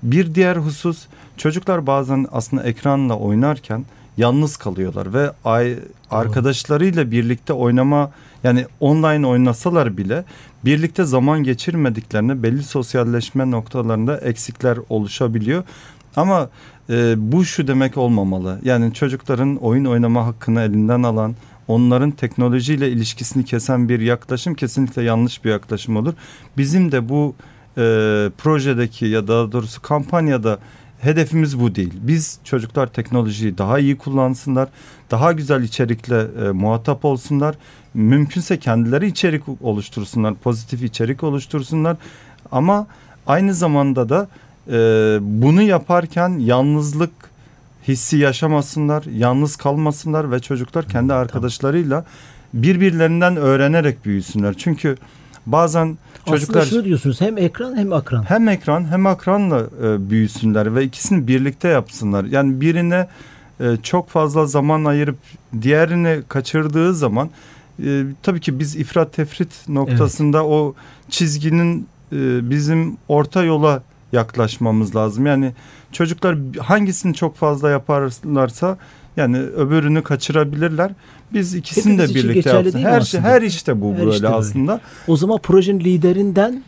Bir 0.04 0.36
diğer 0.36 0.56
husus 0.56 1.08
çocuklar 1.38 1.88
bazen 1.88 2.28
aslında 2.32 2.64
ekranla 2.64 3.18
oynarken 3.18 3.86
yalnız 4.18 4.58
kalıyorlar 4.58 5.14
ve 5.14 5.32
ay, 5.46 5.76
arkadaşlarıyla 6.12 7.12
birlikte 7.12 7.54
oynama 7.54 8.12
yani 8.44 8.66
online 8.80 9.28
oynasalar 9.28 9.98
bile 9.98 10.24
birlikte 10.66 11.04
zaman 11.04 11.44
geçirmediklerine 11.44 12.44
belli 12.44 12.64
sosyalleşme 12.64 13.52
noktalarında 13.52 14.18
eksikler 14.18 14.78
oluşabiliyor. 14.90 15.64
Ama 16.16 16.50
e, 16.90 17.16
bu 17.32 17.46
şu 17.46 17.68
demek 17.68 17.98
olmamalı. 17.98 18.60
Yani 18.64 18.94
çocukların 18.94 19.56
oyun 19.56 19.86
oynama 19.86 20.26
hakkını 20.26 20.62
elinden 20.62 21.04
alan, 21.04 21.36
onların 21.70 22.12
teknolojiyle 22.12 22.92
ilişkisini 22.92 23.46
kesen 23.46 23.90
bir 23.90 24.00
yaklaşım 24.00 24.54
kesinlikle 24.54 25.04
yanlış 25.04 25.46
bir 25.46 25.50
yaklaşım 25.50 25.98
olur. 25.98 26.14
Bizim 26.58 26.92
de 26.92 27.10
bu 27.10 27.36
e, 27.78 27.82
projedeki 28.38 29.06
ya 29.06 29.28
daha 29.28 29.52
doğrusu 29.52 29.82
kampanyada 29.82 30.60
hedefimiz 31.00 31.60
bu 31.60 31.76
değil. 31.76 31.94
Biz 32.02 32.40
çocuklar 32.44 32.88
teknolojiyi 32.88 33.58
daha 33.58 33.80
iyi 33.80 33.98
kullansınlar, 33.98 34.70
daha 35.12 35.32
güzel 35.32 35.64
içerikle 35.64 36.28
e, 36.46 36.52
muhatap 36.52 37.06
olsunlar. 37.06 37.56
Mümkünse 37.94 38.60
kendileri 38.60 39.08
içerik 39.08 39.44
oluştursunlar, 39.62 40.36
pozitif 40.36 40.84
içerik 40.84 41.24
oluştursunlar. 41.24 41.98
Ama 42.52 42.88
aynı 43.28 43.54
zamanda 43.54 44.10
da 44.10 44.28
e, 44.68 44.74
bunu 45.22 45.62
yaparken 45.62 46.30
yalnızlık 46.40 47.12
hissi 47.90 48.18
yaşamasınlar, 48.18 49.04
yalnız 49.04 49.56
kalmasınlar 49.56 50.32
ve 50.32 50.40
çocuklar 50.40 50.88
kendi 50.88 51.14
arkadaşlarıyla 51.14 52.06
birbirlerinden 52.54 53.36
öğrenerek 53.36 54.06
büyüsünler. 54.06 54.54
Çünkü 54.58 54.98
bazen 55.46 55.98
çocuklar 56.26 56.62
Aslında 56.62 56.76
şunu 56.76 56.86
diyorsunuz 56.86 57.22
hem 57.22 57.38
ekran 57.38 57.78
hem 57.78 57.94
akran. 57.94 58.30
hem 58.30 58.48
ekran 58.48 58.92
hem 58.92 59.06
akranla 59.08 59.60
e, 59.84 60.10
büyüsünler 60.10 60.76
ve 60.76 60.84
ikisini 60.84 61.28
birlikte 61.28 61.68
yapsınlar. 61.68 62.24
Yani 62.24 62.62
birine 62.62 63.08
e, 63.60 63.78
çok 63.84 64.10
fazla 64.10 64.46
zaman 64.46 64.86
ayırıp 64.86 65.18
diğerini 65.62 66.20
kaçırdığı 66.28 66.94
zaman 66.94 67.30
e, 67.84 68.04
tabii 68.24 68.42
ki 68.42 68.60
biz 68.60 68.76
ifrat 68.76 69.14
tefrit 69.14 69.70
noktasında 69.70 70.46
o 70.46 70.76
çizginin 71.10 71.88
e, 72.12 72.50
bizim 72.50 72.98
orta 73.08 73.44
yola 73.44 73.84
yaklaşmamız 74.12 74.96
lazım. 74.96 75.26
Yani 75.26 75.54
çocuklar 75.92 76.38
hangisini 76.60 77.14
çok 77.14 77.36
fazla 77.36 77.70
yaparlarsa 77.70 78.78
yani 79.18 79.38
öbürünü 79.40 80.04
kaçırabilirler. 80.04 80.92
Biz 81.34 81.56
ikisini 81.56 81.94
Hepimiz 81.94 82.10
de 82.10 82.16
birlikte 82.30 82.50
yapsın. 82.50 82.80
Her 82.84 83.02
şey 83.02 83.22
her 83.22 83.42
işte 83.42 83.82
bu 83.82 83.92
Her 83.94 84.00
böyle 84.00 84.12
işte 84.12 84.24
böyle. 84.24 84.36
aslında. 84.36 84.82
O 85.08 85.18
zaman 85.18 85.38
projenin 85.38 85.80
liderinden 85.80 86.64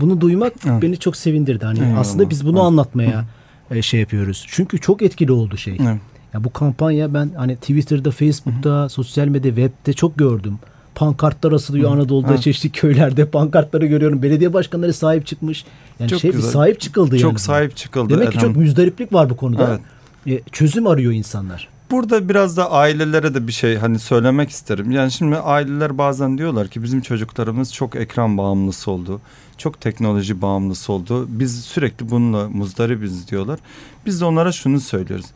bunu 0.00 0.20
duymak 0.20 0.52
Evet. 0.70 0.82
beni 0.82 0.96
çok 0.98 1.16
sevindirdi. 1.16 1.64
Hani 1.64 1.78
Eyvallah. 1.78 1.98
aslında 1.98 2.30
biz 2.30 2.46
bunu 2.46 2.56
Evet. 2.58 2.66
anlatmaya 2.66 3.24
e, 3.70 3.82
şey 3.82 4.00
yapıyoruz. 4.00 4.44
Çünkü 4.48 4.80
çok 4.80 5.02
etkili 5.02 5.32
oldu 5.32 5.56
şey. 5.56 5.76
Evet. 5.82 6.00
Ya 6.34 6.44
bu 6.44 6.52
kampanya 6.52 7.14
ben 7.14 7.30
hani 7.36 7.56
Twitter'da, 7.56 8.10
Facebook'ta, 8.10 8.88
sosyal 8.88 9.26
medya, 9.26 9.54
web'te 9.54 9.92
çok 9.92 10.18
gördüm. 10.18 10.58
Pankartlar 10.94 11.52
asılıyor 11.52 11.92
Anadolu'da 11.92 12.30
Evet. 12.30 12.42
çeşitli 12.42 12.70
köylerde 12.70 13.26
pankartları 13.26 13.86
görüyorum. 13.86 14.22
Belediye 14.22 14.52
başkanları 14.52 14.92
sahip 14.92 15.26
çıkmış. 15.26 15.64
Yani 16.00 16.10
Çok 16.10 16.20
şey 16.20 16.30
bir 16.30 16.36
güzel. 16.36 16.50
sahip 16.50 16.80
çıkıldı 16.80 17.18
Çok 17.18 17.32
yani. 17.32 17.38
sahip 17.38 17.76
çıkıldı. 17.76 18.14
Demek 18.14 18.32
ki 18.32 18.38
çok 18.38 18.56
müzdariplik 18.56 19.12
var 19.12 19.30
bu 19.30 19.36
konuda. 19.36 19.80
Evet. 20.26 20.40
E, 20.46 20.50
çözüm 20.52 20.86
arıyor 20.86 21.12
insanlar. 21.12 21.68
Burada 21.90 22.28
biraz 22.28 22.56
da 22.56 22.70
ailelere 22.70 23.34
de 23.34 23.46
bir 23.46 23.52
şey 23.52 23.76
hani 23.76 23.98
söylemek 23.98 24.50
isterim. 24.50 24.90
Yani 24.90 25.12
şimdi 25.12 25.36
aileler 25.36 25.98
bazen 25.98 26.38
diyorlar 26.38 26.68
ki 26.68 26.82
bizim 26.82 27.00
çocuklarımız 27.00 27.72
çok 27.74 27.96
ekran 27.96 28.38
bağımlısı 28.38 28.90
oldu. 28.90 29.20
Çok 29.58 29.80
teknoloji 29.80 30.42
bağımlısı 30.42 30.92
oldu. 30.92 31.26
Biz 31.28 31.64
sürekli 31.64 32.10
bununla 32.10 32.48
muzdaribiz 32.48 33.28
diyorlar. 33.30 33.58
Biz 34.06 34.20
de 34.20 34.24
onlara 34.24 34.52
şunu 34.52 34.80
söylüyoruz. 34.80 35.26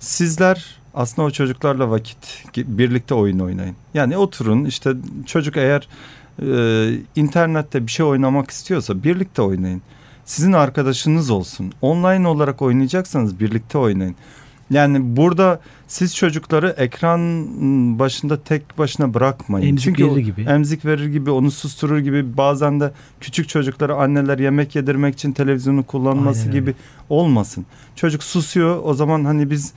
Sizler 0.00 0.79
aslında 0.94 1.28
o 1.28 1.30
çocuklarla 1.30 1.90
vakit 1.90 2.44
birlikte 2.56 3.14
oyun 3.14 3.38
oynayın. 3.38 3.76
Yani 3.94 4.16
oturun 4.16 4.64
işte 4.64 4.92
çocuk 5.26 5.56
eğer 5.56 5.88
e, 6.42 6.98
internette 7.16 7.86
bir 7.86 7.92
şey 7.92 8.06
oynamak 8.06 8.50
istiyorsa 8.50 9.02
birlikte 9.02 9.42
oynayın. 9.42 9.82
Sizin 10.24 10.52
arkadaşınız 10.52 11.30
olsun. 11.30 11.72
Online 11.82 12.28
olarak 12.28 12.62
oynayacaksanız 12.62 13.40
birlikte 13.40 13.78
oynayın. 13.78 14.16
Yani 14.70 15.16
burada 15.16 15.60
siz 15.88 16.16
çocukları 16.16 16.74
ekran 16.78 17.20
başında 17.98 18.42
tek 18.42 18.78
başına 18.78 19.14
bırakmayın. 19.14 19.68
Emzik 19.68 19.84
Çünkü 19.84 20.10
verir 20.10 20.20
gibi. 20.20 20.42
emzik 20.42 20.84
verir 20.84 21.06
gibi, 21.06 21.30
onu 21.30 21.50
susturur 21.50 21.98
gibi 21.98 22.36
bazen 22.36 22.80
de 22.80 22.92
küçük 23.20 23.48
çocuklara 23.48 23.94
anneler 23.94 24.38
yemek 24.38 24.74
yedirmek 24.74 25.14
için 25.14 25.32
televizyonu 25.32 25.82
kullanması 25.84 26.40
Aynen 26.40 26.52
gibi 26.52 26.74
olmasın. 27.08 27.66
Çocuk 27.96 28.22
susuyor 28.22 28.80
o 28.84 28.94
zaman 28.94 29.24
hani 29.24 29.50
biz 29.50 29.72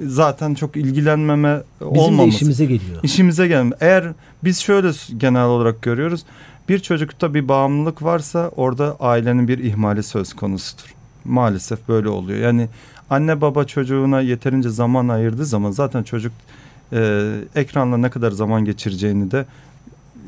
zaten 0.00 0.54
çok 0.54 0.76
ilgilenmeme 0.76 1.62
Bizim 1.80 1.96
olmaması. 1.98 2.36
işimize 2.36 2.64
geliyor. 2.64 3.00
İşimize 3.02 3.46
gelme. 3.48 3.76
Eğer 3.80 4.04
biz 4.44 4.58
şöyle 4.58 4.90
genel 5.16 5.44
olarak 5.44 5.82
görüyoruz. 5.82 6.24
Bir 6.68 6.78
çocukta 6.78 7.34
bir 7.34 7.48
bağımlılık 7.48 8.02
varsa 8.02 8.50
orada 8.56 8.96
ailenin 9.00 9.48
bir 9.48 9.58
ihmali 9.58 10.02
söz 10.02 10.32
konusudur. 10.34 10.94
Maalesef 11.24 11.88
böyle 11.88 12.08
oluyor. 12.08 12.38
Yani 12.38 12.68
anne 13.10 13.40
baba 13.40 13.64
çocuğuna 13.64 14.20
yeterince 14.20 14.68
zaman 14.68 15.08
ayırdığı 15.08 15.46
zaman 15.46 15.70
zaten 15.70 16.02
çocuk 16.02 16.32
e, 16.92 17.30
ekranla 17.54 17.96
ne 17.96 18.10
kadar 18.10 18.30
zaman 18.30 18.64
geçireceğini 18.64 19.30
de 19.30 19.46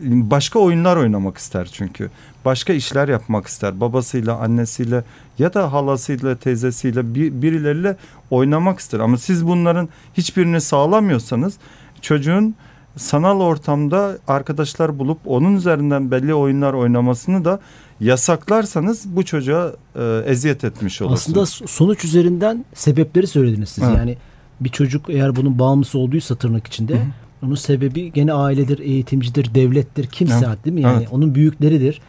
başka 0.02 0.58
oyunlar 0.58 0.96
oynamak 0.96 1.38
ister 1.38 1.68
çünkü. 1.72 2.10
Başka 2.44 2.72
işler 2.72 3.08
yapmak 3.08 3.46
ister. 3.46 3.80
Babasıyla, 3.80 4.36
annesiyle 4.36 5.04
ya 5.38 5.54
da 5.54 5.72
halasıyla, 5.72 6.36
teyzesiyle 6.36 7.14
bir, 7.14 7.42
birileriyle 7.42 7.96
oynamak 8.30 8.78
ister. 8.78 9.00
Ama 9.00 9.18
siz 9.18 9.46
bunların 9.46 9.88
hiçbirini 10.14 10.60
sağlamıyorsanız 10.60 11.58
çocuğun 12.00 12.54
sanal 12.96 13.40
ortamda 13.40 14.18
arkadaşlar 14.28 14.98
bulup 14.98 15.18
onun 15.26 15.56
üzerinden 15.56 16.10
belli 16.10 16.34
oyunlar 16.34 16.72
oynamasını 16.72 17.44
da 17.44 17.60
yasaklarsanız 18.00 19.16
bu 19.16 19.24
çocuğa 19.24 19.72
e, 19.96 20.22
eziyet 20.26 20.64
etmiş 20.64 21.02
olursunuz. 21.02 21.38
Aslında 21.38 21.68
sonuç 21.68 22.04
üzerinden 22.04 22.64
sebepleri 22.74 23.26
söylediniz 23.26 23.68
siz. 23.68 23.84
Evet. 23.84 23.96
Yani 23.96 24.16
bir 24.60 24.68
çocuk 24.68 25.10
eğer 25.10 25.36
bunun 25.36 25.58
bağımlısı 25.58 25.98
olduysa 25.98 26.34
tırnak 26.34 26.66
içinde 26.66 27.02
onun 27.42 27.54
sebebi 27.54 28.12
gene 28.12 28.32
ailedir, 28.32 28.78
eğitimcidir, 28.78 29.54
devlettir, 29.54 30.06
kimse 30.06 30.44
Evet. 30.48 30.64
değil 30.64 30.74
mi? 30.74 30.80
Yani 30.82 30.96
Evet. 30.98 31.08
onun 31.12 31.34
büyükleridir. 31.34 32.00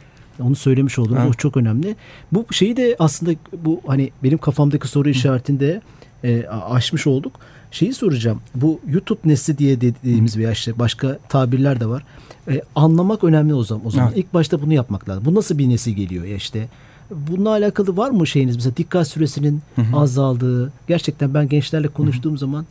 Onu 0.43 0.55
söylemiş 0.55 0.99
oldunuz. 0.99 1.19
Evet. 1.21 1.29
O 1.29 1.33
çok 1.33 1.57
önemli. 1.57 1.95
Bu 2.31 2.45
şeyi 2.51 2.77
de 2.77 2.95
aslında 2.99 3.31
bu 3.65 3.81
hani 3.87 4.11
benim 4.23 4.37
kafamdaki 4.37 4.87
soru 4.87 5.09
işaretinde 5.09 5.81
e, 6.23 6.45
aşmış 6.47 7.07
olduk. 7.07 7.39
Şeyi 7.71 7.93
soracağım. 7.93 8.41
Bu 8.55 8.79
YouTube 8.87 9.19
nesli 9.25 9.57
diye 9.57 9.81
dediğimiz 9.81 10.37
veya 10.37 10.51
işte 10.51 10.79
başka 10.79 11.19
tabirler 11.29 11.79
de 11.79 11.85
var. 11.85 12.03
E, 12.49 12.61
anlamak 12.75 13.23
önemli 13.23 13.53
o 13.53 13.63
zaman. 13.63 13.85
O 13.87 13.91
zaman 13.91 14.07
Evet. 14.07 14.17
ilk 14.17 14.33
başta 14.33 14.61
bunu 14.61 14.73
yapmak 14.73 15.09
lazım. 15.09 15.25
Bu 15.25 15.35
nasıl 15.35 15.57
bir 15.57 15.69
nesil 15.69 15.91
geliyor 15.93 16.25
ya 16.25 16.35
işte? 16.35 16.67
Bununla 17.11 17.49
alakalı 17.49 17.97
var 17.97 18.09
mı 18.09 18.27
şeyiniz? 18.27 18.55
Mesela 18.55 18.77
dikkat 18.77 19.07
süresinin 19.07 19.61
azaldığı. 19.93 20.73
Gerçekten 20.87 21.33
ben 21.33 21.49
gençlerle 21.49 21.87
konuştuğum 21.87 22.37
zaman 22.37 22.63
e, 22.63 22.67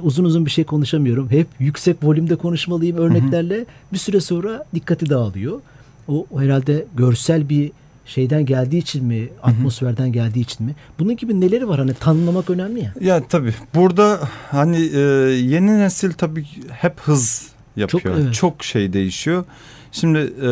uzun 0.00 0.24
uzun 0.24 0.46
bir 0.46 0.50
şey 0.50 0.64
konuşamıyorum. 0.64 1.30
Hep 1.30 1.46
yüksek 1.58 1.96
volümde 2.02 2.36
konuşmalıyım 2.36 2.96
örneklerle. 2.96 3.66
Bir 3.92 3.98
süre 3.98 4.20
sonra 4.20 4.64
dikkati 4.74 5.10
dağılıyor. 5.10 5.60
O, 6.08 6.26
o 6.30 6.40
herhalde 6.40 6.84
görsel 6.96 7.48
bir 7.48 7.72
şeyden 8.06 8.46
geldiği 8.46 8.78
için 8.78 9.04
mi, 9.04 9.28
atmosferden 9.42 10.12
geldiği 10.12 10.40
için 10.40 10.66
mi? 10.66 10.74
Bunun 10.98 11.16
gibi 11.16 11.40
neleri 11.40 11.68
var 11.68 11.78
hani 11.78 11.94
tanımlamak 11.94 12.50
önemli 12.50 12.80
ya. 12.80 12.94
Ya 13.00 13.22
tabii 13.28 13.54
burada 13.74 14.20
hani 14.50 14.76
e, 14.76 14.98
yeni 15.30 15.78
nesil 15.78 16.12
tabii 16.12 16.46
hep 16.70 17.00
hız 17.00 17.48
yapıyor. 17.76 18.02
Çok, 18.02 18.34
Çok, 18.34 18.52
evet. 18.52 18.62
şey 18.64 18.92
değişiyor. 18.92 19.44
Şimdi 19.92 20.18
e, 20.18 20.50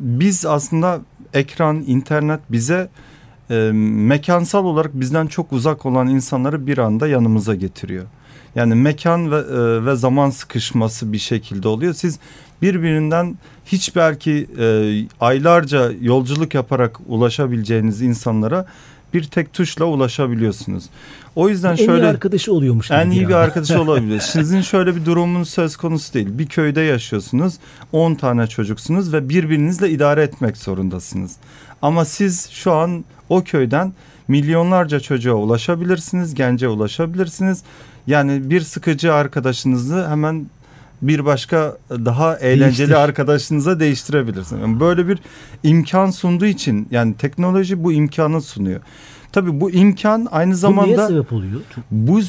biz 0.00 0.46
aslında 0.46 1.00
ekran, 1.34 1.76
internet 1.76 2.40
bize 2.50 2.88
e, 3.50 3.70
mekansal 3.72 4.64
olarak 4.64 5.00
bizden 5.00 5.26
çok 5.26 5.52
uzak 5.52 5.86
olan 5.86 6.08
insanları 6.08 6.66
bir 6.66 6.78
anda 6.78 7.08
yanımıza 7.08 7.54
getiriyor. 7.54 8.04
Yani 8.54 8.74
mekan 8.74 9.30
ve, 9.30 9.36
e, 9.36 9.86
ve 9.86 9.96
zaman 9.96 10.30
sıkışması 10.30 11.12
bir 11.12 11.18
şekilde 11.18 11.68
oluyor. 11.68 11.94
Siz 11.94 12.18
birbirinden 12.62 13.38
hiç 13.66 13.96
belki 13.96 14.46
e, 14.58 14.66
aylarca 15.20 15.92
yolculuk 16.00 16.54
yaparak 16.54 17.00
ulaşabileceğiniz 17.06 18.02
insanlara 18.02 18.66
bir 19.14 19.24
tek 19.24 19.52
tuşla 19.52 19.84
ulaşabiliyorsunuz. 19.84 20.84
O 21.36 21.48
yüzden 21.48 21.72
en 21.72 21.76
şöyle 21.76 22.04
iyi 22.04 22.08
arkadaşı 22.08 22.52
oluyormuş. 22.52 22.90
en 22.90 23.10
iyi 23.10 23.20
bir 23.20 23.24
anda. 23.24 23.38
arkadaşı 23.38 23.80
olabilir. 23.82 24.20
Sizin 24.20 24.60
şöyle 24.60 24.96
bir 24.96 25.04
durumunuz 25.04 25.48
söz 25.50 25.76
konusu 25.76 26.14
değil. 26.14 26.28
Bir 26.30 26.46
köyde 26.46 26.80
yaşıyorsunuz. 26.80 27.54
10 27.92 28.14
tane 28.14 28.46
çocuksunuz 28.46 29.12
ve 29.12 29.28
birbirinizle 29.28 29.90
idare 29.90 30.22
etmek 30.22 30.56
zorundasınız. 30.56 31.36
Ama 31.82 32.04
siz 32.04 32.50
şu 32.50 32.72
an 32.72 33.04
o 33.30 33.42
köyden 33.44 33.92
milyonlarca 34.28 35.00
çocuğa 35.00 35.34
ulaşabilirsiniz, 35.34 36.34
gence 36.34 36.68
ulaşabilirsiniz. 36.68 37.62
Yani 38.06 38.50
bir 38.50 38.60
sıkıcı 38.60 39.14
arkadaşınızı 39.14 40.08
hemen 40.08 40.46
bir 41.02 41.24
başka 41.24 41.76
daha 41.90 42.36
eğlenceli 42.36 42.78
Değiştir. 42.78 42.94
arkadaşınıza 42.94 43.80
değiştirebilirsiniz. 43.80 44.62
Yani 44.62 44.80
böyle 44.80 45.08
bir 45.08 45.18
imkan 45.62 46.10
sunduğu 46.10 46.46
için 46.46 46.88
yani 46.90 47.14
teknoloji 47.14 47.84
bu 47.84 47.92
imkanı 47.92 48.40
sunuyor. 48.42 48.80
Tabii 49.32 49.60
bu 49.60 49.70
imkan 49.70 50.28
aynı 50.30 50.46
Bu 50.46 50.50
niye 50.50 50.56
zamanda 50.56 51.08
sebep 51.08 51.32
oluyor? 51.32 51.60
Bu 51.90 52.20
e, 52.20 52.22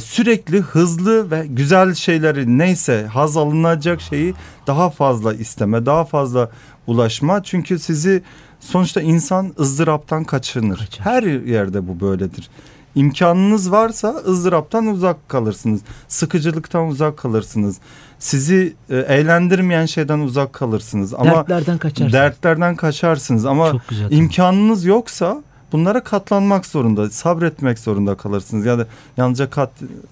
sürekli 0.00 0.60
hızlı 0.60 1.30
ve 1.30 1.46
güzel 1.48 1.94
şeyleri 1.94 2.58
neyse 2.58 3.06
haz 3.12 3.36
alınacak 3.36 4.00
şeyi 4.00 4.34
daha 4.66 4.90
fazla 4.90 5.34
isteme, 5.34 5.86
daha 5.86 6.04
fazla 6.04 6.50
ulaşma. 6.86 7.42
Çünkü 7.42 7.78
sizi 7.78 8.22
sonuçta 8.62 9.00
insan 9.00 9.52
ızdıraptan 9.60 10.24
kaçınır. 10.24 10.78
Kaçar. 10.78 11.06
Her 11.06 11.22
yerde 11.22 11.88
bu 11.88 12.00
böyledir. 12.00 12.50
İmkanınız 12.94 13.72
varsa 13.72 14.08
ızdıraptan 14.26 14.86
uzak 14.86 15.28
kalırsınız. 15.28 15.80
Sıkıcılıktan 16.08 16.86
uzak 16.86 17.16
kalırsınız. 17.16 17.76
Sizi 18.18 18.74
e, 18.90 18.96
eğlendirmeyen 18.96 19.86
şeyden 19.86 20.18
uzak 20.18 20.52
kalırsınız. 20.52 21.14
Ama 21.14 21.34
Dertlerden 21.34 21.78
kaçarsın. 21.78 22.12
dertlerden 22.12 22.76
kaçarsınız. 22.76 23.46
Ama. 23.46 23.72
İmkanınız 24.10 24.84
yoksa 24.84 25.42
bunlara 25.72 26.04
katlanmak 26.04 26.66
zorunda, 26.66 27.10
sabretmek 27.10 27.78
zorunda 27.78 28.14
kalırsınız. 28.14 28.66
Yani 28.66 28.84
yalnızca 29.16 29.50
kat, 29.50 29.70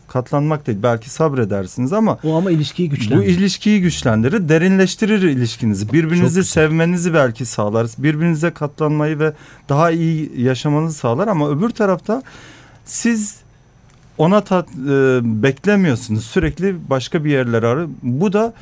katlanmak 0.08 0.66
değil, 0.66 0.78
belki 0.82 1.10
sabredersiniz 1.10 1.92
ama 1.92 2.18
O 2.24 2.36
ama 2.36 2.50
ilişkiyi 2.50 2.90
bu 2.90 2.94
güçlendirir. 2.94 3.38
ilişkiyi 3.38 3.80
güçlendirir, 3.80 4.48
derinleştirir 4.48 5.22
ilişkinizi. 5.22 5.92
Birbirinizi 5.92 6.44
sevmenizi 6.44 7.14
belki 7.14 7.46
sağlar. 7.46 7.86
Birbirinize 7.98 8.50
katlanmayı 8.50 9.18
ve 9.18 9.32
daha 9.68 9.90
iyi 9.90 10.40
yaşamanızı 10.42 10.98
sağlar 10.98 11.28
ama 11.28 11.50
öbür 11.50 11.70
tarafta 11.70 12.22
siz 12.84 13.36
ona 14.18 14.40
tat, 14.40 14.68
e, 14.68 15.20
beklemiyorsunuz. 15.42 16.24
Sürekli 16.24 16.76
başka 16.90 17.24
bir 17.24 17.30
yerler 17.30 17.62
arı. 17.62 17.88
Bu 18.02 18.32
da 18.32 18.52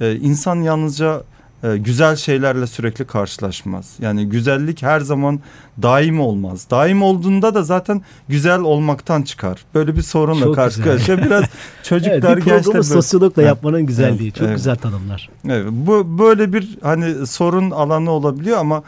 e, 0.00 0.16
insan 0.16 0.56
yalnızca 0.56 1.22
e, 1.62 1.76
güzel 1.76 2.16
şeylerle 2.16 2.66
sürekli 2.66 3.04
karşılaşmaz. 3.04 3.92
Yani 4.00 4.28
güzellik 4.28 4.82
her 4.82 5.00
zaman 5.00 5.40
daim 5.82 6.20
olmaz. 6.20 6.66
Daim 6.70 7.02
olduğunda 7.02 7.54
da 7.54 7.62
zaten 7.62 8.02
güzel 8.28 8.60
olmaktan 8.60 9.22
çıkar. 9.22 9.64
Böyle 9.74 9.96
bir 9.96 10.02
sorunla 10.02 10.44
Çok 10.44 10.54
karşı 10.54 10.82
karşıya 10.84 11.18
biraz 11.24 11.44
çocuklar 11.82 12.32
Evet, 12.32 12.36
bir 12.36 12.44
gençler 12.50 12.74
böyle- 12.74 12.82
sosyologla 12.82 13.42
yapmanın 13.42 13.86
güzelliği. 13.86 14.22
evet, 14.28 14.34
Çok 14.34 14.46
evet. 14.46 14.56
güzel 14.56 14.76
tanımlar. 14.76 15.30
Evet, 15.48 15.66
bu 15.70 16.18
böyle 16.18 16.52
bir 16.52 16.78
hani 16.82 17.26
sorun 17.26 17.70
alanı 17.70 18.10
olabiliyor 18.10 18.58
ama 18.58 18.82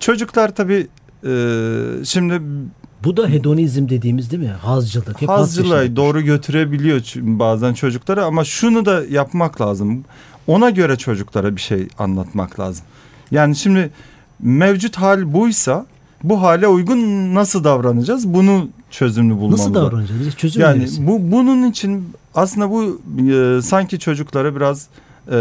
çocuklar 0.00 0.54
tabii 0.54 0.86
e, 1.26 1.30
şimdi 2.04 2.40
Bu 3.04 3.16
da 3.16 3.28
hedonizm 3.28 3.88
dediğimiz 3.88 4.30
değil 4.30 4.42
mi? 4.42 4.48
Hazcılık. 4.62 5.22
Hep 5.22 5.28
hazcılığa 5.28 5.96
doğru 5.96 6.20
götürebiliyor 6.20 7.00
bazen 7.16 7.74
çocuklara 7.74 8.24
ama 8.24 8.44
şunu 8.44 8.84
da 8.84 9.02
yapmak 9.10 9.60
lazım. 9.60 10.04
Ona 10.46 10.70
göre 10.70 10.96
çocuklara 10.96 11.56
bir 11.56 11.60
şey 11.60 11.88
anlatmak 11.98 12.60
lazım. 12.60 12.84
Yani 13.30 13.56
şimdi 13.56 13.90
mevcut 14.40 14.96
hal 14.96 15.32
buysa 15.32 15.86
bu 16.22 16.42
hale 16.42 16.68
uygun 16.68 17.34
nasıl 17.34 17.64
davranacağız? 17.64 18.28
Bunu 18.34 18.68
çözümlü 18.90 19.34
bulmamız 19.36 19.60
Nasıl 19.60 19.74
davranacağız? 19.74 20.34
Çözüm 20.36 20.62
Yani 20.62 20.76
önerisi. 20.76 21.06
bu 21.06 21.32
bunun 21.32 21.70
için 21.70 22.04
aslında 22.34 22.70
bu 22.70 23.00
e, 23.32 23.62
sanki 23.62 23.98
çocuklara 23.98 24.56
biraz 24.56 24.86
e, 25.28 25.32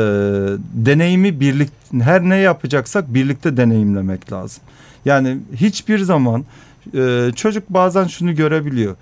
deneyimi 0.74 1.40
birlik 1.40 1.70
her 2.02 2.22
ne 2.22 2.36
yapacaksak 2.38 3.14
birlikte 3.14 3.58
deneyimlemek 3.58 4.32
lazım. 4.32 4.64
Yani 5.06 5.38
hiçbir 5.56 6.00
zaman 6.00 6.46
e, 6.96 7.32
çocuk 7.36 7.70
bazen 7.70 8.08
şunu 8.08 8.36
görebiliyor. 8.36 8.96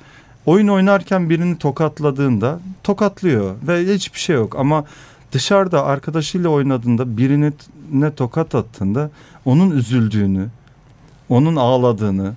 Oyun 0.46 0.67
oynarken 0.67 1.29
birini 1.29 1.58
tokatladığında 1.58 2.60
tokatlıyor 2.84 3.55
ve 3.67 3.93
hiçbir 3.93 4.20
şey 4.20 4.36
yok 4.36 4.55
ama 4.60 4.86
dışarıda 5.31 5.85
arkadaşıyla 5.85 6.50
oynadığında 6.50 7.17
birini 7.17 7.53
ne 7.91 8.15
tokat 8.15 8.55
attığında 8.55 9.09
onun 9.45 9.71
üzüldüğünü, 9.71 10.47
onun 11.29 11.55
ağladığını 11.55 12.34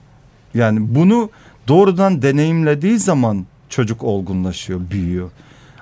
yani 0.54 0.94
bunu 0.94 1.30
doğrudan 1.68 2.22
deneyimlediği 2.22 2.98
zaman 2.98 3.46
çocuk 3.68 4.04
olgunlaşıyor, 4.04 4.80
büyüyor. 4.90 5.30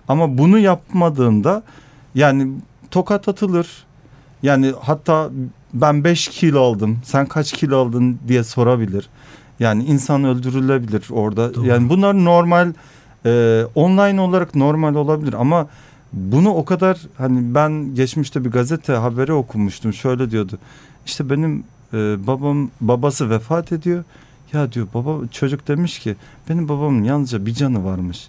Ama 0.09 0.39
bunu 0.39 0.59
yapmadığında 0.59 1.63
yani 2.15 2.53
tokat 2.91 3.29
atılır. 3.29 3.85
Yani 4.43 4.73
hatta 4.81 5.31
ben 5.75 6.05
5 6.05 6.29
kilo 6.29 6.61
aldım, 6.61 6.99
sen 7.05 7.27
kaç 7.27 7.53
kilo 7.53 7.79
aldın 7.79 8.19
diye 8.29 8.45
sorabilir. 8.45 9.09
Yani 9.61 9.85
insan 9.85 10.25
öldürülebilir 10.25 11.05
orada. 11.11 11.55
Doğru. 11.55 11.67
Yani 11.67 11.89
bunlar 11.89 12.25
normal 12.25 12.73
e, 13.27 13.63
online 13.75 14.21
olarak 14.21 14.55
normal 14.55 14.95
olabilir 14.95 15.33
ama 15.33 15.67
bunu 16.13 16.51
o 16.51 16.65
kadar 16.65 17.01
hani 17.19 17.55
ben 17.55 17.95
geçmişte 17.95 18.45
bir 18.45 18.51
gazete 18.51 18.93
haberi 18.93 19.33
okumuştum. 19.33 19.93
Şöyle 19.93 20.31
diyordu. 20.31 20.59
İşte 21.07 21.31
benim 21.31 21.65
e, 21.93 22.27
babam 22.27 22.71
babası 22.81 23.31
vefat 23.31 23.73
ediyor. 23.73 24.05
Ya 24.53 24.73
diyor 24.73 24.87
baba 24.95 25.27
çocuk 25.27 25.69
demiş 25.69 25.99
ki 25.99 26.17
benim 26.49 26.69
babamın 26.69 27.05
yalnızca 27.05 27.47
bir 27.47 27.55
canı 27.55 27.85
varmış. 27.85 28.29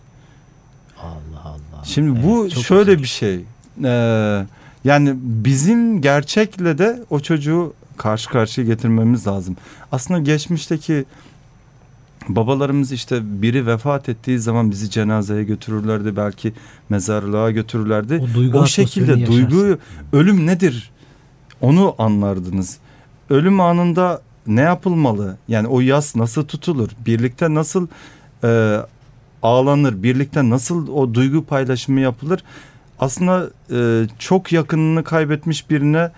Allah 1.02 1.42
Allah. 1.44 1.84
Şimdi 1.84 2.20
Evet, 2.20 2.30
bu 2.30 2.50
şöyle 2.62 2.92
üzücü. 2.92 3.04
bir 3.04 3.08
şey. 3.08 3.46
Ee, 3.84 4.46
yani 4.84 5.14
bizim 5.24 6.02
gerçekle 6.02 6.78
de 6.78 7.04
o 7.10 7.20
çocuğu 7.20 7.74
karşı 7.98 8.30
karşıya 8.30 8.68
getirmemiz 8.68 9.28
lazım. 9.28 9.58
Aslında 9.92 10.20
geçmişteki 10.20 11.06
babalarımız 12.30 12.92
işte 12.92 13.42
biri 13.42 13.68
vefat 13.68 14.10
ettiği 14.10 14.40
zaman 14.40 14.72
bizi 14.72 14.90
cenazeye 14.90 15.44
götürürlerdi 15.44 16.16
belki 16.16 16.54
mezarlığa 16.90 17.52
götürürlerdi. 17.52 18.24
O 18.32 18.36
duygu 18.36 18.58
O 18.60 18.66
şekilde 18.66 19.26
duyguyu 19.26 19.78
ölüm 20.14 20.46
nedir 20.48 20.92
onu 21.62 21.96
anlardınız. 21.98 22.78
Ölüm 23.30 23.60
anında 23.60 24.22
ne 24.48 24.62
yapılmalı? 24.62 25.38
Yani 25.48 25.68
o 25.68 25.80
yas 25.80 26.16
nasıl 26.16 26.44
tutulur? 26.46 26.90
Birlikte 27.06 27.54
nasıl 27.54 27.88
e, 28.44 28.78
ağlanır? 29.44 30.04
Birlikte 30.04 30.50
nasıl 30.50 30.88
o 30.88 31.14
duygu 31.14 31.46
paylaşımı 31.46 32.00
yapılır? 32.00 32.44
Aslında 33.00 33.50
e, 33.72 34.08
çok 34.20 34.52
yakınını 34.52 35.04
kaybetmiş 35.04 35.70
birine 35.70 36.12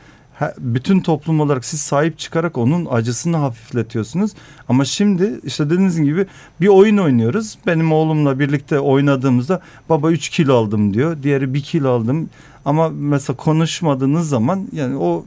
bütün 0.59 0.99
toplum 0.99 1.39
olarak 1.39 1.65
siz 1.65 1.79
sahip 1.79 2.19
çıkarak 2.19 2.57
onun 2.57 2.87
acısını 2.91 3.37
hafifletiyorsunuz. 3.37 4.31
Ama 4.69 4.85
şimdi 4.85 5.39
işte 5.43 5.65
dediğiniz 5.65 6.01
gibi 6.01 6.25
bir 6.61 6.67
oyun 6.67 6.97
oynuyoruz. 6.97 7.57
Benim 7.67 7.91
oğlumla 7.93 8.39
birlikte 8.39 8.79
oynadığımızda 8.79 9.61
baba 9.89 10.11
3 10.11 10.29
kilo 10.29 10.55
aldım 10.55 10.93
diyor. 10.93 11.17
Diğeri 11.23 11.53
1 11.53 11.61
kilo 11.61 11.89
aldım. 11.89 12.29
Ama 12.65 12.89
mesela 12.89 13.37
konuşmadığınız 13.37 14.29
zaman 14.29 14.67
yani 14.71 14.97
o 14.97 15.25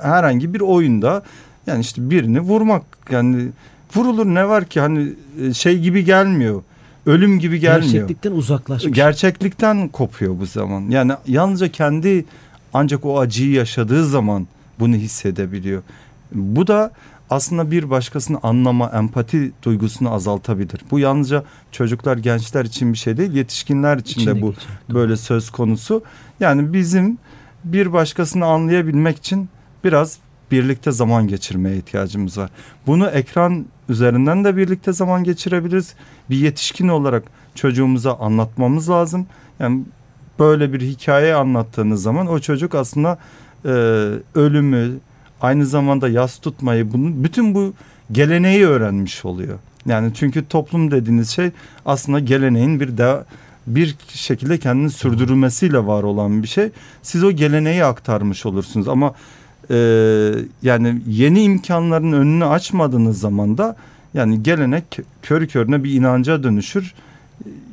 herhangi 0.00 0.54
bir 0.54 0.60
oyunda 0.60 1.22
yani 1.66 1.80
işte 1.80 2.10
birini 2.10 2.40
vurmak 2.40 2.82
yani 3.10 3.48
vurulur 3.94 4.26
ne 4.26 4.48
var 4.48 4.64
ki 4.64 4.80
hani 4.80 5.12
e, 5.42 5.54
şey 5.54 5.78
gibi 5.78 6.04
gelmiyor. 6.04 6.62
Ölüm 7.06 7.38
gibi 7.38 7.60
gelmiyor. 7.60 7.92
Gerçeklikten 7.92 8.32
uzaklaşmış. 8.32 8.94
Gerçeklikten 8.94 9.88
kopuyor 9.88 10.40
bu 10.40 10.46
zaman. 10.46 10.90
Yani 10.90 11.12
yalnızca 11.26 11.68
kendi 11.68 12.24
ancak 12.72 13.04
o 13.04 13.20
acıyı 13.20 13.50
yaşadığı 13.50 14.06
zaman 14.06 14.46
bunu 14.80 14.94
hissedebiliyor. 14.94 15.82
Bu 16.32 16.66
da 16.66 16.92
aslında 17.30 17.70
bir 17.70 17.90
başkasını 17.90 18.38
anlama, 18.42 18.90
empati 18.94 19.52
duygusunu 19.62 20.12
azaltabilir. 20.12 20.80
Bu 20.90 20.98
yalnızca 20.98 21.44
çocuklar, 21.72 22.16
gençler 22.16 22.64
için 22.64 22.92
bir 22.92 22.98
şey 22.98 23.16
değil, 23.16 23.32
yetişkinler 23.32 23.96
için 23.96 24.20
İçinde 24.20 24.36
de 24.36 24.42
bu. 24.42 24.46
Doğru. 24.46 24.94
böyle 24.94 25.16
söz 25.16 25.50
konusu. 25.50 26.02
Yani 26.40 26.72
bizim 26.72 27.18
bir 27.64 27.92
başkasını 27.92 28.46
anlayabilmek 28.46 29.18
için 29.18 29.48
biraz 29.84 30.18
birlikte 30.50 30.92
zaman 30.92 31.28
geçirmeye 31.28 31.76
ihtiyacımız 31.76 32.38
var. 32.38 32.50
Bunu 32.86 33.06
ekran 33.06 33.66
üzerinden 33.88 34.44
de 34.44 34.56
birlikte 34.56 34.92
zaman 34.92 35.24
geçirebiliriz. 35.24 35.94
Bir 36.30 36.36
yetişkin 36.36 36.88
olarak 36.88 37.24
çocuğumuza 37.54 38.14
anlatmamız 38.18 38.90
lazım. 38.90 39.26
Yani 39.60 39.82
böyle 40.38 40.72
bir 40.72 40.80
hikaye 40.80 41.34
anlattığınız 41.34 42.02
zaman 42.02 42.26
o 42.26 42.38
çocuk 42.38 42.74
aslında 42.74 43.18
e, 43.64 43.68
ölümü, 44.34 44.98
aynı 45.40 45.66
zamanda 45.66 46.08
yas 46.08 46.38
tutmayı, 46.38 46.92
bunu 46.92 47.24
bütün 47.24 47.54
bu 47.54 47.74
geleneği 48.12 48.66
öğrenmiş 48.66 49.24
oluyor. 49.24 49.58
Yani 49.86 50.14
çünkü 50.14 50.48
toplum 50.48 50.90
dediğiniz 50.90 51.30
şey 51.30 51.50
aslında 51.86 52.18
geleneğin 52.18 52.80
bir 52.80 52.98
de 52.98 53.24
bir 53.66 53.96
şekilde 54.08 54.58
kendini 54.58 54.90
sürdürülmesiyle 54.90 55.86
var 55.86 56.02
olan 56.02 56.42
bir 56.42 56.48
şey. 56.48 56.70
Siz 57.02 57.24
o 57.24 57.32
geleneği 57.32 57.84
aktarmış 57.84 58.46
olursunuz 58.46 58.88
ama 58.88 59.14
e, 59.70 59.76
yani 60.62 61.02
yeni 61.06 61.42
imkanların 61.42 62.12
önünü 62.12 62.44
açmadığınız 62.44 63.20
zaman 63.20 63.58
da 63.58 63.76
yani 64.14 64.42
gelenek 64.42 64.84
körü 65.22 65.48
körüne 65.48 65.84
bir 65.84 65.92
inanca 65.92 66.42
dönüşür 66.42 66.94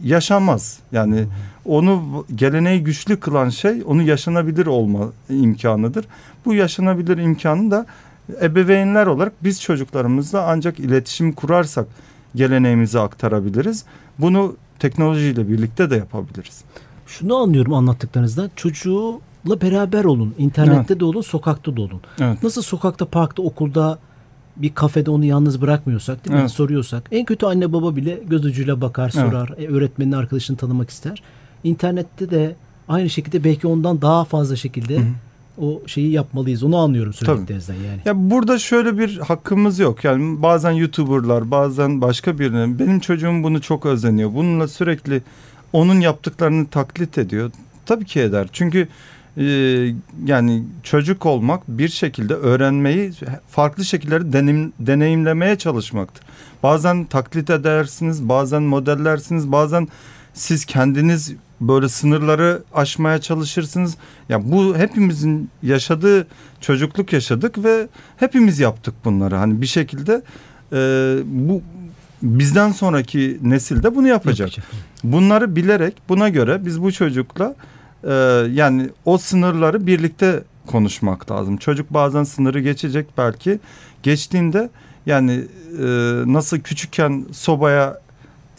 yaşamaz. 0.03 0.79
Yani 0.91 1.25
onu 1.69 2.25
geleneği 2.36 2.84
güçlü 2.84 3.19
kılan 3.19 3.49
şey 3.49 3.84
onu 3.86 4.01
yaşanabilir 4.01 4.65
olma 4.65 5.10
imkanıdır. 5.29 6.05
Bu 6.45 6.53
yaşanabilir 6.53 7.17
imkanı 7.17 7.71
da 7.71 7.86
ebeveynler 8.41 9.08
olarak 9.08 9.34
biz 9.43 9.62
çocuklarımızla 9.62 10.45
ancak 10.47 10.79
iletişim 10.79 11.32
kurarsak 11.32 11.88
geleneğimizi 12.36 12.99
aktarabiliriz. 12.99 13.86
Bunu 14.19 14.55
teknolojiyle 14.79 15.49
birlikte 15.49 15.89
de 15.89 15.95
yapabiliriz. 15.95 16.63
Şunu 17.08 17.36
anlıyorum 17.36 17.73
anlattıklarınızdan. 17.73 18.51
Çocuğuyla 18.55 19.62
beraber 19.62 20.03
olun. 20.03 20.36
İnternette 20.38 20.93
Evet. 20.93 20.99
de 20.99 21.05
olun, 21.05 21.21
sokakta 21.21 21.77
da 21.77 21.82
olun. 21.82 22.01
Evet. 22.19 22.43
Nasıl 22.43 22.62
sokakta, 22.62 23.05
parkta, 23.05 23.41
okulda 23.43 23.99
bir 24.55 24.73
kafede 24.73 25.12
onu 25.12 25.25
yalnız 25.25 25.62
bırakmıyorsak 25.62 26.25
değil 26.25 26.36
mi? 26.36 26.39
Evet. 26.41 26.51
Soruyorsak. 26.51 27.03
En 27.12 27.25
kötü 27.25 27.45
anne 27.45 27.73
baba 27.73 27.95
bile 27.95 28.19
göz 28.27 28.45
ucuyla 28.45 28.82
bakar, 28.82 29.12
Evet. 29.15 29.29
sorar. 29.29 29.49
E, 29.58 29.67
öğretmenin 29.67 30.12
arkadaşını 30.12 30.58
tanımak 30.58 30.89
ister. 30.89 31.23
İnternette 31.63 32.31
de 32.31 32.55
aynı 32.87 33.09
şekilde 33.09 33.43
belki 33.43 33.67
ondan 33.67 34.01
daha 34.01 34.25
fazla 34.25 34.55
şekilde 34.55 34.97
Hı 34.97 35.01
hı. 35.01 35.65
o 35.65 35.87
şeyi 35.87 36.11
yapmalıyız. 36.11 36.63
Onu 36.63 36.77
anlıyorum 36.77 37.13
söylediklerinizden 37.13 37.73
yani. 37.73 38.01
Ya 38.05 38.29
burada 38.31 38.59
şöyle 38.59 38.97
bir 38.97 39.17
hakkımız 39.17 39.79
yok. 39.79 40.03
Yani 40.03 40.41
bazen 40.41 40.71
YouTuber'lar, 40.71 41.51
bazen 41.51 42.01
başka 42.01 42.39
birinin 42.39 42.79
benim 42.79 42.99
çocuğum 42.99 43.43
bunu 43.43 43.61
çok 43.61 43.85
özeniyor. 43.85 44.33
Bununla 44.33 44.67
sürekli 44.67 45.21
onun 45.73 45.99
yaptıklarını 45.99 46.67
taklit 46.67 47.17
ediyor. 47.17 47.51
Tabii 47.85 48.05
ki 48.05 48.19
eder. 48.19 48.47
Çünkü 48.51 48.87
e, 49.37 49.45
yani 50.25 50.63
çocuk 50.83 51.25
olmak 51.25 51.67
bir 51.67 51.89
şekilde 51.89 52.33
öğrenmeyi 52.33 53.11
farklı 53.47 53.85
şekilleri 53.85 54.33
denim, 54.33 54.73
deneyimlemeye 54.79 55.55
çalışmaktır. 55.57 56.25
Bazen 56.63 57.05
taklit 57.05 57.49
edersiniz, 57.49 58.29
bazen 58.29 58.63
modellersiniz, 58.63 59.51
bazen 59.51 59.87
siz 60.33 60.65
kendiniz 60.65 61.33
böyle 61.61 61.89
sınırları 61.89 62.63
aşmaya 62.73 63.21
çalışırsınız. 63.21 63.97
Ya 64.29 64.51
bu 64.51 64.77
hepimizin 64.77 65.49
yaşadığı 65.63 66.27
çocukluk 66.61 67.13
yaşadık 67.13 67.63
ve 67.63 67.87
hepimiz 68.17 68.59
yaptık 68.59 68.93
bunları. 69.05 69.35
Hani 69.35 69.61
bir 69.61 69.67
şekilde 69.67 70.21
e, 70.73 70.77
bu 71.25 71.61
bizden 72.21 72.71
sonraki 72.71 73.39
nesil 73.41 73.83
de 73.83 73.95
bunu 73.95 74.07
yapacak. 74.07 74.57
Yapacak. 74.57 74.65
Bunları 75.03 75.55
bilerek 75.55 75.93
buna 76.09 76.29
göre 76.29 76.65
biz 76.65 76.81
bu 76.81 76.91
çocukla 76.91 77.55
e, 78.03 78.13
yani 78.51 78.89
o 79.05 79.17
sınırları 79.17 79.87
birlikte 79.87 80.43
konuşmak 80.67 81.31
lazım. 81.31 81.57
Çocuk 81.57 81.93
bazen 81.93 82.23
sınırı 82.23 82.59
geçecek 82.59 83.07
belki. 83.17 83.59
Geçtiğinde 84.03 84.69
yani 85.05 85.31
e, 85.79 85.85
nasıl 86.25 86.59
küçükken 86.59 87.25
sobaya 87.31 88.01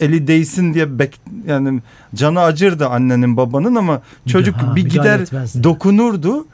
eli 0.01 0.27
değsin 0.27 0.73
diye 0.73 0.99
bek, 0.99 1.21
yani 1.47 1.81
canı 2.15 2.39
acırdı 2.39 2.87
annenin 2.87 3.37
babanın 3.37 3.75
ama 3.75 4.01
çocuk 4.27 4.55
Ha, 4.55 4.75
bir 4.75 4.85
gider 4.89 5.19
etmezdi. 5.19 5.63
dokunurdu 5.63 6.47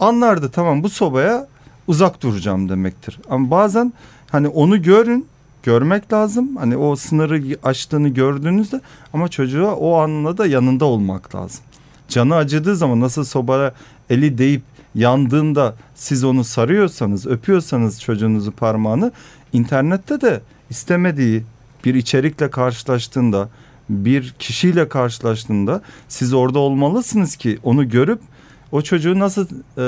anlardı 0.00 0.50
tamam 0.50 0.82
bu 0.82 0.88
sobaya 0.88 1.46
uzak 1.86 2.22
duracağım 2.22 2.68
demektir. 2.68 3.18
Ama 3.30 3.50
bazen 3.50 3.92
hani 4.30 4.48
onu 4.48 4.82
görün 4.82 5.26
görmek 5.62 6.12
lazım. 6.12 6.56
Hani 6.56 6.76
o 6.76 6.96
sınırı 6.96 7.58
aştığını 7.62 8.08
gördüğünüzde 8.08 8.80
ama 9.12 9.28
çocuğa 9.28 9.74
o 9.74 9.94
anla 9.94 10.38
da 10.38 10.46
yanında 10.46 10.84
olmak 10.84 11.34
lazım. 11.34 11.60
Canı 12.08 12.34
acıdığı 12.34 12.76
zaman 12.76 13.00
nasıl 13.00 13.24
sobaya 13.24 13.72
eli 14.10 14.38
değip 14.38 14.62
yandığında 14.94 15.74
siz 15.94 16.24
onu 16.24 16.44
sarıyorsanız, 16.44 17.26
öpüyorsanız 17.26 18.00
çocuğunuzu 18.00 18.52
parmağını 18.52 19.12
internette 19.52 20.20
de 20.20 20.40
istemediği 20.70 21.42
bir 21.84 21.94
içerikle 21.94 22.50
karşılaştığında, 22.50 23.48
bir 23.88 24.34
kişiyle 24.38 24.88
karşılaştığında 24.88 25.82
siz 26.08 26.32
orada 26.34 26.58
olmalısınız 26.58 27.36
ki 27.36 27.58
onu 27.62 27.88
görüp 27.88 28.20
o 28.72 28.82
çocuğu 28.82 29.18
nasıl 29.18 29.46
e, 29.78 29.84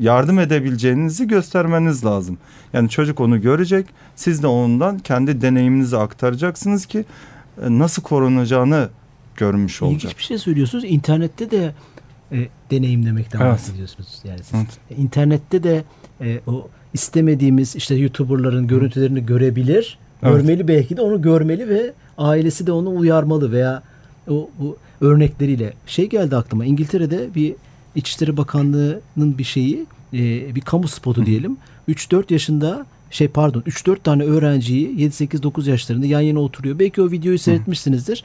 yardım 0.00 0.38
edebileceğinizi 0.38 1.28
göstermeniz 1.28 2.04
lazım. 2.04 2.38
Yani 2.72 2.88
çocuk 2.88 3.20
onu 3.20 3.40
görecek, 3.40 3.86
siz 4.16 4.42
de 4.42 4.46
ondan 4.46 4.98
kendi 4.98 5.40
deneyiminizi 5.40 5.96
aktaracaksınız 5.96 6.86
ki 6.86 7.04
e, 7.62 7.78
nasıl 7.78 8.02
korunacağını 8.02 8.88
görmüş 9.36 9.82
olacak. 9.82 10.02
İlginç 10.02 10.18
bir 10.18 10.22
şey 10.22 10.38
söylüyorsunuz. 10.38 10.84
İnternette 10.84 11.50
de 11.50 11.74
e, 12.32 12.48
deneyimlemekten 12.70 13.40
Evet. 13.40 13.52
bahsediyorsunuz. 13.52 14.20
Yani 14.24 14.38
siz. 14.38 14.54
Evet. 14.54 14.98
İnternette 14.98 15.62
de 15.62 15.84
e, 16.20 16.40
o 16.46 16.68
istemediğimiz 16.94 17.76
işte 17.76 17.94
YouTuber'ların 17.94 18.66
görüntülerini 18.66 19.26
görebilir. 19.26 19.98
Görmeli 20.32 20.68
belki 20.68 20.96
de 20.96 21.02
onu 21.02 21.22
görmeli 21.22 21.68
ve 21.68 21.92
ailesi 22.18 22.66
de 22.66 22.72
onu 22.72 22.96
uyarmalı 22.96 23.52
veya 23.52 23.82
o 24.28 24.50
bu 24.58 24.76
örnekleriyle 25.00 25.72
şey 25.86 26.08
geldi 26.08 26.36
aklıma. 26.36 26.64
İngiltere'de 26.64 27.34
bir 27.34 27.54
İçişleri 27.94 28.36
Bakanlığı'nın 28.36 29.38
bir 29.38 29.44
şeyi 29.44 29.86
e, 30.12 30.54
bir 30.54 30.60
kamu 30.60 30.88
spotu 30.88 31.26
diyelim. 31.26 31.56
3-4 31.88 32.32
yaşında 32.32 32.86
şey 33.10 33.28
pardon 33.28 33.60
3-4 33.60 33.98
tane 33.98 34.22
öğrenciyi 34.22 35.10
7-8-9 35.10 35.70
yaşlarında 35.70 36.06
yan 36.06 36.20
yana 36.20 36.40
oturuyor. 36.40 36.78
Belki 36.78 37.02
o 37.02 37.10
videoyu 37.10 37.38
seyretmişsinizdir. 37.38 38.24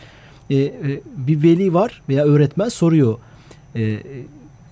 E, 0.49 0.55
e, 0.55 0.71
bir 1.17 1.43
veli 1.43 1.73
var 1.73 2.01
veya 2.09 2.25
öğretmen 2.25 2.69
soruyor. 2.69 3.17
E, 3.75 3.99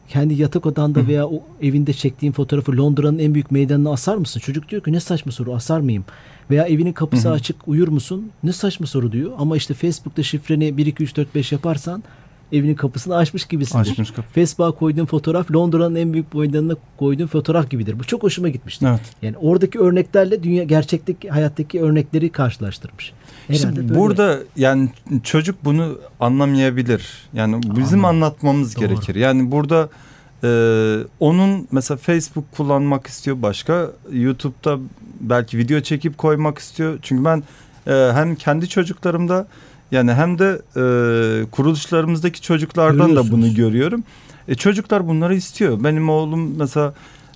kendi 0.09 0.33
yatak 0.33 0.65
odanda 0.65 1.07
veya 1.07 1.27
o 1.27 1.43
evinde 1.61 1.93
çektiğin 1.93 2.31
fotoğrafı 2.31 2.77
Londra'nın 2.77 3.19
en 3.19 3.33
büyük 3.33 3.51
meydanına 3.51 3.91
asar 3.91 4.15
mısın? 4.15 4.39
Çocuk 4.39 4.69
diyor 4.69 4.83
ki 4.83 4.91
ne 4.93 4.99
saçma 4.99 5.31
soru 5.31 5.53
asar 5.53 5.79
mıyım? 5.79 6.05
Veya 6.51 6.65
evinin 6.65 6.93
kapısı 6.93 7.31
açık 7.31 7.67
uyur 7.67 7.87
musun? 7.87 8.31
Ne 8.43 8.53
saçma 8.53 8.87
soru 8.87 9.11
diyor. 9.11 9.31
Ama 9.37 9.57
işte 9.57 9.73
Facebook'ta 9.73 10.23
şifreni 10.23 10.77
1 10.77 10.85
2 10.85 11.03
3 11.03 11.17
4 11.17 11.35
5 11.35 11.51
yaparsan 11.51 12.03
evinin 12.51 12.75
kapısını 12.75 13.15
açmış 13.15 13.45
gibisindir. 13.45 13.91
Açmış 13.91 14.11
kapı. 14.11 14.29
Facebook'a 14.33 14.71
koyduğun 14.71 15.05
fotoğraf 15.05 15.51
Londra'nın 15.51 15.95
en 15.95 16.13
büyük 16.13 16.33
meydanına 16.33 16.75
koyduğun 16.97 17.27
fotoğraf 17.27 17.69
gibidir. 17.69 17.99
Bu 17.99 18.03
çok 18.03 18.23
hoşuma 18.23 18.49
gitmişti. 18.49 18.85
Evet. 18.89 19.01
Yani 19.21 19.37
oradaki 19.37 19.79
örneklerle 19.79 20.43
dünya 20.43 20.63
gerçekteki 20.63 21.29
hayattaki 21.29 21.81
örnekleri 21.81 22.29
karşılaştırmış. 22.29 23.13
İşte 23.49 23.67
Herhalde 23.67 23.89
böyle. 23.89 23.99
burada 23.99 24.39
yani 24.55 24.89
çocuk 25.23 25.65
bunu 25.65 25.99
anlamayabilir. 26.19 27.27
Yani 27.33 27.63
bizim 27.63 28.05
Anladım. 28.05 28.23
anlatmamız 28.23 28.75
Doğru. 28.75 28.85
gerekir. 28.87 29.15
Yani 29.15 29.51
burada 29.51 29.89
e, 30.43 30.49
onun 31.19 31.67
mesela 31.71 31.97
Facebook 31.97 32.51
kullanmak 32.51 33.07
istiyor 33.07 33.41
başka. 33.41 33.91
YouTube'da 34.11 34.77
belki 35.21 35.57
video 35.57 35.79
çekip 35.79 36.17
koymak 36.17 36.57
istiyor. 36.57 36.99
Çünkü 37.01 37.25
ben 37.25 37.43
e, 37.87 38.11
hem 38.13 38.35
kendi 38.35 38.69
çocuklarımda 38.69 39.47
yani 39.91 40.13
hem 40.13 40.39
de 40.39 40.61
e, 40.75 40.81
kuruluşlarımızdaki 41.51 42.41
çocuklardan 42.41 43.15
da 43.15 43.31
bunu 43.31 43.53
görüyorum. 43.53 44.03
E, 44.47 44.55
çocuklar 44.55 45.07
bunları 45.07 45.35
istiyor. 45.35 45.83
Benim 45.83 46.09
oğlum 46.09 46.57
mesela 46.57 46.93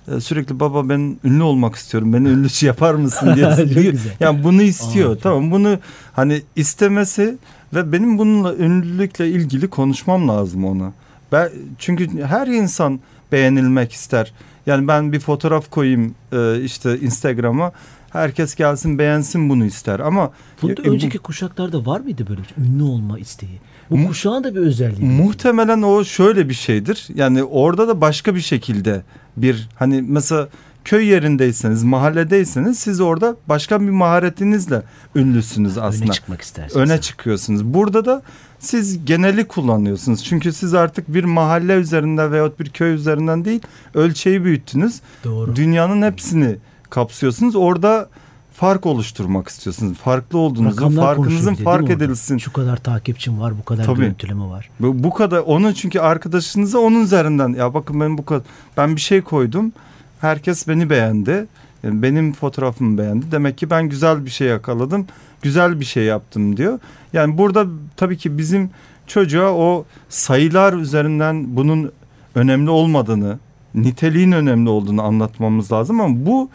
e, 0.08 0.20
sürekli 0.20 0.60
baba 0.60 0.88
ben 0.88 1.16
ünlü 1.24 1.42
olmak 1.42 1.74
istiyorum. 1.74 2.12
Beni 2.12 2.28
ünlü 2.28 2.48
yapar 2.66 2.94
mısın 2.94 3.36
diye 3.36 3.56
diyor. 3.68 3.94
Yani 4.20 4.44
bunu 4.44 4.62
istiyor. 4.62 5.16
Aa, 5.16 5.18
tamam 5.18 5.50
bunu 5.50 5.78
hani 6.12 6.42
istemesi 6.56 7.36
ve 7.74 7.92
benim 7.92 8.18
bununla 8.18 8.54
ünlülükle 8.54 9.28
ilgili 9.28 9.68
konuşmam 9.68 10.28
lazım 10.28 10.64
ona. 10.64 10.92
Ben 11.32 11.50
çünkü 11.78 12.22
her 12.22 12.46
insan 12.46 13.00
beğenilmek 13.32 13.92
ister. 13.92 14.32
Yani 14.66 14.88
ben 14.88 15.12
bir 15.12 15.20
fotoğraf 15.20 15.70
koyayım 15.70 16.14
e, 16.32 16.60
işte 16.60 17.00
Instagram'a. 17.00 17.72
Herkes 18.12 18.54
gelsin 18.54 18.98
beğensin 18.98 19.48
bunu 19.48 19.64
ister 19.64 20.00
ama 20.00 20.30
Bunda 20.62 20.82
e, 20.82 20.84
bu- 20.84 20.88
önceki 20.90 21.18
kuşaklarda 21.18 21.86
var 21.86 22.00
mıydı 22.00 22.26
böyle 22.28 22.40
bir 22.40 22.46
şey? 22.46 22.64
Ünlü 22.64 22.82
olma 22.82 23.18
isteği? 23.18 23.60
Bu 23.90 23.96
Mu- 23.96 24.08
kuşağın 24.08 24.44
da 24.44 24.54
bir 24.54 24.60
özelliği. 24.60 25.10
Muhtemelen 25.10 25.82
o 25.82 26.04
şöyle 26.04 26.48
bir 26.48 26.54
şeydir. 26.54 27.08
Yani 27.14 27.44
orada 27.44 27.88
da 27.88 28.00
başka 28.00 28.34
bir 28.34 28.40
şekilde 28.40 29.02
bir 29.36 29.68
hani 29.74 30.02
mesela 30.08 30.48
köy 30.84 31.06
yerindeyseniz, 31.06 31.82
mahalledeyseniz 31.84 32.78
siz 32.78 33.00
orada 33.00 33.36
başka 33.48 33.80
bir 33.80 33.90
maharetinizle 33.90 34.82
ünlüsünüz 35.14 35.78
aslında. 35.78 36.04
Öne 36.04 36.12
çıkmak 36.12 36.40
istersiniz. 36.40 36.76
Öne 36.76 37.00
çıkıyorsunuz. 37.00 37.64
Burada 37.64 38.04
da 38.04 38.22
siz 38.58 39.04
geneli 39.04 39.44
kullanıyorsunuz. 39.44 40.24
Çünkü 40.24 40.52
siz 40.52 40.74
artık 40.74 41.14
bir 41.14 41.24
mahalle 41.24 41.74
üzerinden 41.74 42.32
veyahut 42.32 42.60
bir 42.60 42.68
köy 42.70 42.94
üzerinden 42.94 43.44
değil, 43.44 43.60
ölçeği 43.94 44.44
büyüttünüz. 44.44 45.00
Doğru. 45.24 45.56
Dünyanın 45.56 46.02
hepsini 46.02 46.56
kapsıyorsunuz. 46.92 47.56
Orada 47.56 48.08
fark 48.52 48.86
oluşturmak 48.86 49.48
istiyorsunuz. 49.48 49.98
Farklı 49.98 50.38
olduğunuzu, 50.38 50.76
Rakamlar 50.76 51.16
farkınızın 51.16 51.54
fark 51.54 51.90
edilsin. 51.90 52.38
Şu 52.38 52.52
kadar 52.52 52.76
takipçim 52.76 53.40
var, 53.40 53.58
bu 53.58 53.64
kadar 53.64 53.84
Tabii. 53.84 54.00
görüntüleme 54.00 54.44
var. 54.44 54.70
Bu, 54.80 55.04
bu 55.04 55.14
kadar 55.14 55.38
onu 55.38 55.74
çünkü 55.74 56.00
arkadaşınıza 56.00 56.78
onun 56.78 57.04
üzerinden 57.04 57.48
ya 57.48 57.74
bakın 57.74 58.00
ben 58.00 58.18
bu 58.18 58.24
kadar 58.24 58.42
ben 58.76 58.96
bir 58.96 59.00
şey 59.00 59.20
koydum. 59.20 59.72
Herkes 60.20 60.68
beni 60.68 60.90
beğendi. 60.90 61.46
Benim 61.84 62.32
fotoğrafımı 62.32 62.98
beğendi. 62.98 63.32
Demek 63.32 63.58
ki 63.58 63.70
ben 63.70 63.88
güzel 63.88 64.24
bir 64.24 64.30
şey 64.30 64.48
yakaladım. 64.48 65.06
Güzel 65.42 65.80
bir 65.80 65.84
şey 65.84 66.04
yaptım 66.04 66.56
diyor. 66.56 66.78
Yani 67.12 67.38
burada 67.38 67.66
tabii 67.96 68.18
ki 68.18 68.38
bizim 68.38 68.70
çocuğa 69.06 69.52
o 69.52 69.84
sayılar 70.08 70.72
üzerinden 70.72 71.56
bunun 71.56 71.92
önemli 72.34 72.70
olmadığını, 72.70 73.38
niteliğin 73.74 74.32
önemli 74.32 74.68
olduğunu 74.70 75.02
anlatmamız 75.02 75.72
lazım 75.72 76.00
ama 76.00 76.26
bu 76.26 76.50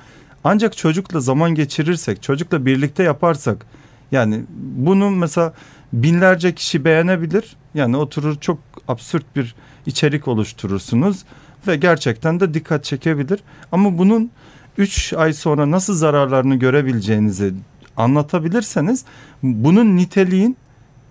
ancak 0.48 0.78
çocukla 0.78 1.20
zaman 1.20 1.56
geçirirsek, 1.56 2.24
çocukla 2.24 2.66
birlikte 2.66 3.04
yaparsak 3.04 3.66
yani 4.12 4.44
bunu 4.78 5.10
mesela 5.10 5.54
binlerce 5.94 6.56
kişi 6.56 6.86
beğenebilir. 6.86 7.56
Yani 7.74 7.98
oturur 7.98 8.40
çok 8.40 8.60
absürt 8.88 9.36
bir 9.36 9.56
içerik 9.86 10.28
oluşturursunuz 10.28 11.24
ve 11.68 11.76
gerçekten 11.76 12.40
de 12.40 12.54
dikkat 12.54 12.84
çekebilir. 12.84 13.40
Ama 13.72 13.98
bunun 13.98 14.32
3 14.78 15.14
ay 15.14 15.34
sonra 15.34 15.72
nasıl 15.72 15.94
zararlarını 15.94 16.56
görebileceğinizi 16.56 17.54
anlatabilirseniz 17.98 19.06
bunun 19.44 19.98
niteliğin 19.98 20.58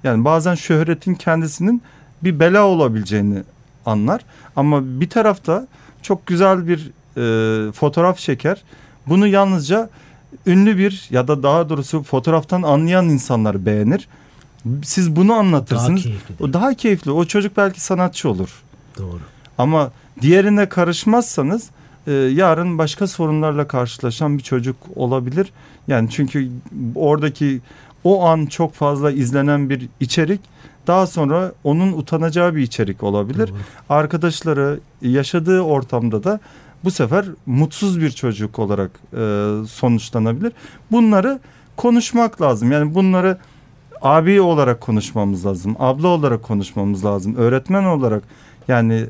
yani 0.04 0.24
bazen 0.24 0.54
şöhretin 0.54 1.14
kendisinin 1.14 1.82
bir 2.24 2.40
bela 2.40 2.64
olabileceğini 2.64 3.42
anlar. 3.86 4.20
Ama 4.56 5.00
bir 5.00 5.10
tarafta 5.10 5.66
çok 6.02 6.26
güzel 6.26 6.68
bir 6.68 6.90
e, 7.16 7.72
fotoğraf 7.72 8.18
çeker. 8.18 8.62
Bunu 9.08 9.26
yalnızca 9.26 9.90
ünlü 10.46 10.78
bir 10.78 11.08
ya 11.10 11.28
da 11.28 11.42
daha 11.42 11.68
doğrusu 11.68 12.02
fotoğraftan 12.02 12.62
anlayan 12.62 13.08
insanlar 13.08 13.66
beğenir. 13.66 14.08
Siz 14.82 15.16
bunu 15.16 15.32
anlatırsınız. 15.32 16.04
Daha 16.04 16.12
keyifli. 16.12 16.44
o 16.44 16.52
daha 16.52 16.74
keyifli. 16.74 17.10
O 17.10 17.24
çocuk 17.24 17.56
belki 17.56 17.80
sanatçı 17.80 18.30
olur. 18.30 18.62
Doğru. 18.98 19.20
Ama 19.58 19.92
diğerine 20.20 20.68
karışmazsanız 20.68 21.70
e, 22.06 22.12
yarın 22.12 22.78
başka 22.78 23.06
sorunlarla 23.06 23.68
karşılaşan 23.68 24.38
bir 24.38 24.42
çocuk 24.42 24.76
olabilir. 24.96 25.52
Yani 25.88 26.10
çünkü 26.10 26.50
oradaki 26.94 27.60
o 28.04 28.24
an 28.24 28.46
çok 28.46 28.74
fazla 28.74 29.10
izlenen 29.10 29.70
bir 29.70 29.88
içerik 30.00 30.40
daha 30.86 31.06
sonra 31.06 31.52
onun 31.64 31.92
utanacağı 31.92 32.54
bir 32.54 32.62
içerik 32.62 33.02
olabilir. 33.02 33.48
Doğru. 33.48 33.56
Arkadaşları 33.88 34.80
yaşadığı 35.02 35.60
ortamda 35.60 36.24
da 36.24 36.40
bu 36.84 36.90
sefer 36.90 37.26
mutsuz 37.46 38.00
bir 38.00 38.10
çocuk 38.10 38.58
olarak 38.58 38.90
e, 39.12 39.16
sonuçlanabilir. 39.68 40.52
Bunları 40.92 41.40
konuşmak 41.76 42.42
lazım. 42.42 42.72
Yani 42.72 42.94
bunları 42.94 43.38
abi 44.02 44.40
olarak 44.40 44.80
konuşmamız 44.80 45.46
lazım. 45.46 45.76
Abla 45.78 46.08
olarak 46.08 46.42
konuşmamız 46.42 47.04
lazım. 47.04 47.36
Öğretmen 47.36 47.84
olarak 47.84 48.22
yani 48.68 49.06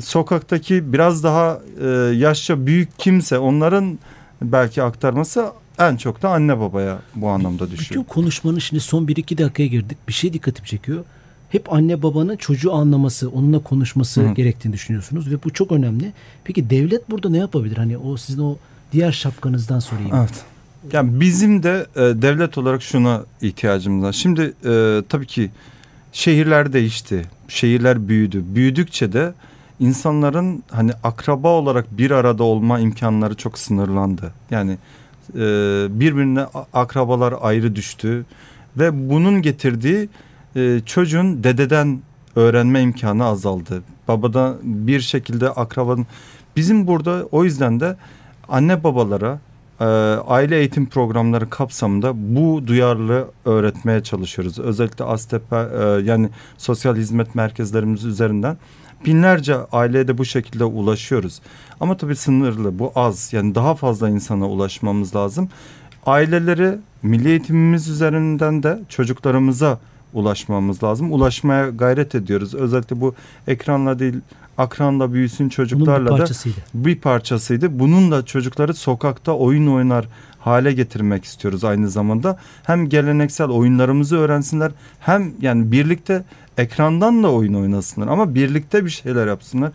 sokaktaki 0.00 0.92
biraz 0.92 1.24
daha 1.24 1.60
e, 1.80 1.86
yaşça 2.16 2.66
büyük 2.66 2.98
kimse 2.98 3.38
onların 3.38 3.98
belki 4.42 4.82
aktarması 4.82 5.46
en 5.78 5.96
çok 5.96 6.22
da 6.22 6.30
anne 6.30 6.60
babaya 6.60 6.98
bu 7.14 7.28
anlamda 7.28 7.70
düşüyor. 7.70 7.90
Bütün 7.90 8.14
konuşmanın 8.14 8.58
şimdi 8.58 8.80
son 8.80 9.06
1-2 9.06 9.38
dakikaya 9.38 9.66
girdik. 9.66 9.98
Bir 10.08 10.12
şey 10.12 10.32
dikkatimi 10.32 10.68
çekiyor. 10.68 11.04
Hep 11.48 11.72
anne 11.72 12.02
babanın 12.02 12.36
çocuğu 12.36 12.72
anlaması, 12.72 13.30
onunla 13.30 13.58
konuşması 13.58 14.22
Hı. 14.22 14.34
gerektiğini 14.34 14.72
düşünüyorsunuz 14.72 15.30
ve 15.30 15.44
bu 15.44 15.50
çok 15.50 15.72
önemli. 15.72 16.12
Peki 16.44 16.70
devlet 16.70 17.10
burada 17.10 17.30
ne 17.30 17.38
yapabilir? 17.38 17.76
Hani 17.76 17.98
o 17.98 18.16
sizin 18.16 18.42
o 18.42 18.56
diğer 18.92 19.12
şapkanızdan 19.12 19.78
sorayım. 19.78 20.10
Evet. 20.16 20.44
Yani 20.92 21.20
bizim 21.20 21.62
de 21.62 21.86
e, 21.96 22.00
devlet 22.00 22.58
olarak 22.58 22.82
şuna 22.82 23.22
ihtiyacımız 23.42 24.04
var. 24.04 24.12
Şimdi 24.12 24.54
e, 24.64 25.02
tabii 25.08 25.26
ki 25.26 25.50
şehirler 26.12 26.72
değişti. 26.72 27.22
Şehirler 27.48 28.08
büyüdü. 28.08 28.44
Büyüdükçe 28.54 29.12
de 29.12 29.32
insanların 29.80 30.62
hani 30.70 30.92
akraba 31.02 31.48
olarak 31.48 31.98
bir 31.98 32.10
arada 32.10 32.44
olma 32.44 32.78
imkanları 32.78 33.34
çok 33.34 33.58
sınırlandı. 33.58 34.32
Yani 34.50 34.78
e, 35.34 35.38
birbirine 35.90 36.46
akrabalar 36.72 37.34
ayrı 37.40 37.76
düştü 37.76 38.24
ve 38.76 39.10
bunun 39.10 39.42
getirdiği 39.42 40.08
e, 40.56 40.80
çocuğun 40.86 41.44
dededen 41.44 42.00
öğrenme 42.36 42.82
imkanı 42.82 43.24
azaldı. 43.24 43.82
Babada 44.08 44.56
bir 44.62 45.00
şekilde 45.00 45.50
akrabanın 45.50 46.06
bizim 46.56 46.86
burada 46.86 47.24
o 47.32 47.44
yüzden 47.44 47.80
de 47.80 47.96
anne 48.48 48.84
babalara 48.84 49.38
e, 49.80 49.84
aile 50.26 50.58
eğitim 50.58 50.86
programları 50.86 51.50
kapsamında 51.50 52.12
bu 52.16 52.66
duyarlılığı 52.66 53.28
öğretmeye 53.44 54.02
çalışıyoruz. 54.02 54.58
Özellikle 54.58 55.04
ASTEP 55.04 55.52
e, 55.52 55.56
yani 56.04 56.28
sosyal 56.58 56.96
hizmet 56.96 57.34
merkezlerimiz 57.34 58.04
üzerinden 58.04 58.56
binlerce 59.06 59.56
aileye 59.72 60.08
de 60.08 60.18
bu 60.18 60.24
şekilde 60.24 60.64
ulaşıyoruz. 60.64 61.40
Ama 61.80 61.96
tabii 61.96 62.16
sınırlı 62.16 62.78
bu 62.78 62.92
az 62.94 63.32
yani 63.32 63.54
daha 63.54 63.74
fazla 63.74 64.08
insana 64.08 64.48
ulaşmamız 64.48 65.16
lazım. 65.16 65.48
Aileleri 66.06 66.78
milli 67.02 67.28
eğitimimiz 67.28 67.88
üzerinden 67.88 68.62
de 68.62 68.78
çocuklarımıza 68.88 69.78
ulaşmamız 70.12 70.82
lazım. 70.82 71.12
Ulaşmaya 71.12 71.68
gayret 71.68 72.14
ediyoruz. 72.14 72.54
Özellikle 72.54 73.00
bu 73.00 73.14
ekranla 73.46 73.98
değil 73.98 74.14
akranla 74.58 75.12
büyüsün 75.12 75.44
Bunun 75.44 75.50
bir 75.50 75.54
çocuklarla 75.54 76.18
da 76.18 76.26
bir 76.74 76.96
parçasıydı. 76.96 77.78
Bunun 77.78 78.10
da 78.10 78.24
çocukları 78.24 78.74
sokakta 78.74 79.32
oyun 79.32 79.66
oynar 79.66 80.08
hale 80.38 80.72
getirmek 80.72 81.24
istiyoruz 81.24 81.64
aynı 81.64 81.90
zamanda. 81.90 82.38
Hem 82.62 82.88
geleneksel 82.88 83.48
oyunlarımızı 83.48 84.16
öğrensinler 84.16 84.72
hem 85.00 85.32
yani 85.40 85.72
birlikte 85.72 86.24
ekrandan 86.58 87.22
da 87.22 87.32
oyun 87.32 87.54
oynasınlar 87.54 88.08
ama 88.08 88.34
birlikte 88.34 88.84
bir 88.84 88.90
şeyler 88.90 89.26
yapsınlar. 89.26 89.72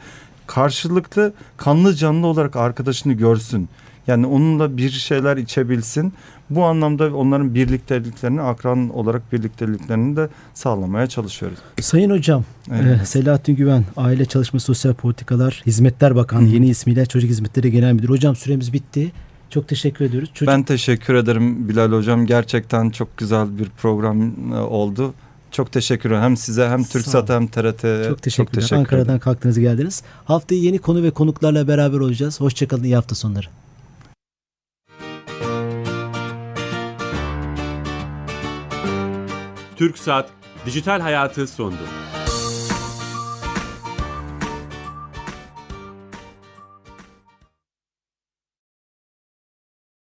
Karşılıklı 0.48 1.34
kanlı 1.58 1.96
canlı 1.96 2.28
olarak 2.28 2.56
arkadaşını 2.56 3.14
görsün. 3.14 3.70
Yani 4.08 4.26
onunla 4.26 4.78
bir 4.78 4.90
şeyler 4.90 5.38
içebilsin. 5.38 6.14
Bu 6.50 6.64
anlamda 6.64 7.16
onların 7.16 7.56
birlikteliklerini, 7.56 8.42
akran 8.42 8.90
olarak 8.90 9.34
birlikteliklerini 9.34 10.16
de 10.16 10.30
sağlamaya 10.54 11.08
çalışıyoruz. 11.08 11.58
Sayın 11.82 12.10
Hocam, 12.10 12.44
Evet. 12.72 13.02
e, 13.02 13.06
Selahattin 13.06 13.56
Güven, 13.56 13.86
Aile 13.98 14.26
Çalışma 14.26 14.60
Sosyal 14.60 14.94
Politikalar 14.94 15.62
Hizmetler 15.66 16.16
Bakanı, 16.16 16.48
yeni 16.48 16.70
ismiyle 16.70 17.06
Çocuk 17.06 17.30
Hizmetleri 17.30 17.72
Genel 17.72 17.94
Müdürü. 17.94 18.12
Hocam 18.12 18.36
süremiz 18.36 18.74
bitti. 18.74 19.12
Çok 19.50 19.68
teşekkür 19.68 20.06
ediyoruz. 20.06 20.30
Çocuk, 20.34 20.48
Ben 20.54 20.64
teşekkür 20.64 21.14
ederim 21.16 21.70
Bilal 21.70 21.92
Hocam. 21.92 22.26
Gerçekten 22.26 22.90
çok 22.90 23.18
güzel 23.18 23.58
bir 23.60 23.70
program 23.70 24.32
e, 24.54 24.58
oldu. 24.58 25.14
Çok 25.52 25.72
teşekkür 25.72 26.10
ederim. 26.10 26.24
Hem 26.24 26.38
size 26.38 26.68
hem 26.70 26.86
Sağ 26.86 26.92
TürkSat'a 26.92 27.36
hem 27.36 27.48
TRT'ye 27.48 28.04
çok 28.10 28.22
teşekkürler. 28.22 28.62
teşekkür 28.62 28.76
Ankara'dan 28.76 29.20
kalktınız 29.20 29.60
geldiniz. 29.60 30.04
Haftayı 30.26 30.62
yeni 30.62 30.80
konu 30.80 31.04
ve 31.04 31.12
konuklarla 31.12 31.68
beraber 31.68 32.00
olacağız. 32.00 32.42
Hoşçakalın, 32.42 32.84
iyi 32.84 32.96
hafta 32.96 33.16
sonları. 33.16 33.46
TürkSat 39.78 40.30
Dijital 40.66 41.02
Hayatı 41.02 41.48
sondu. 41.48 41.84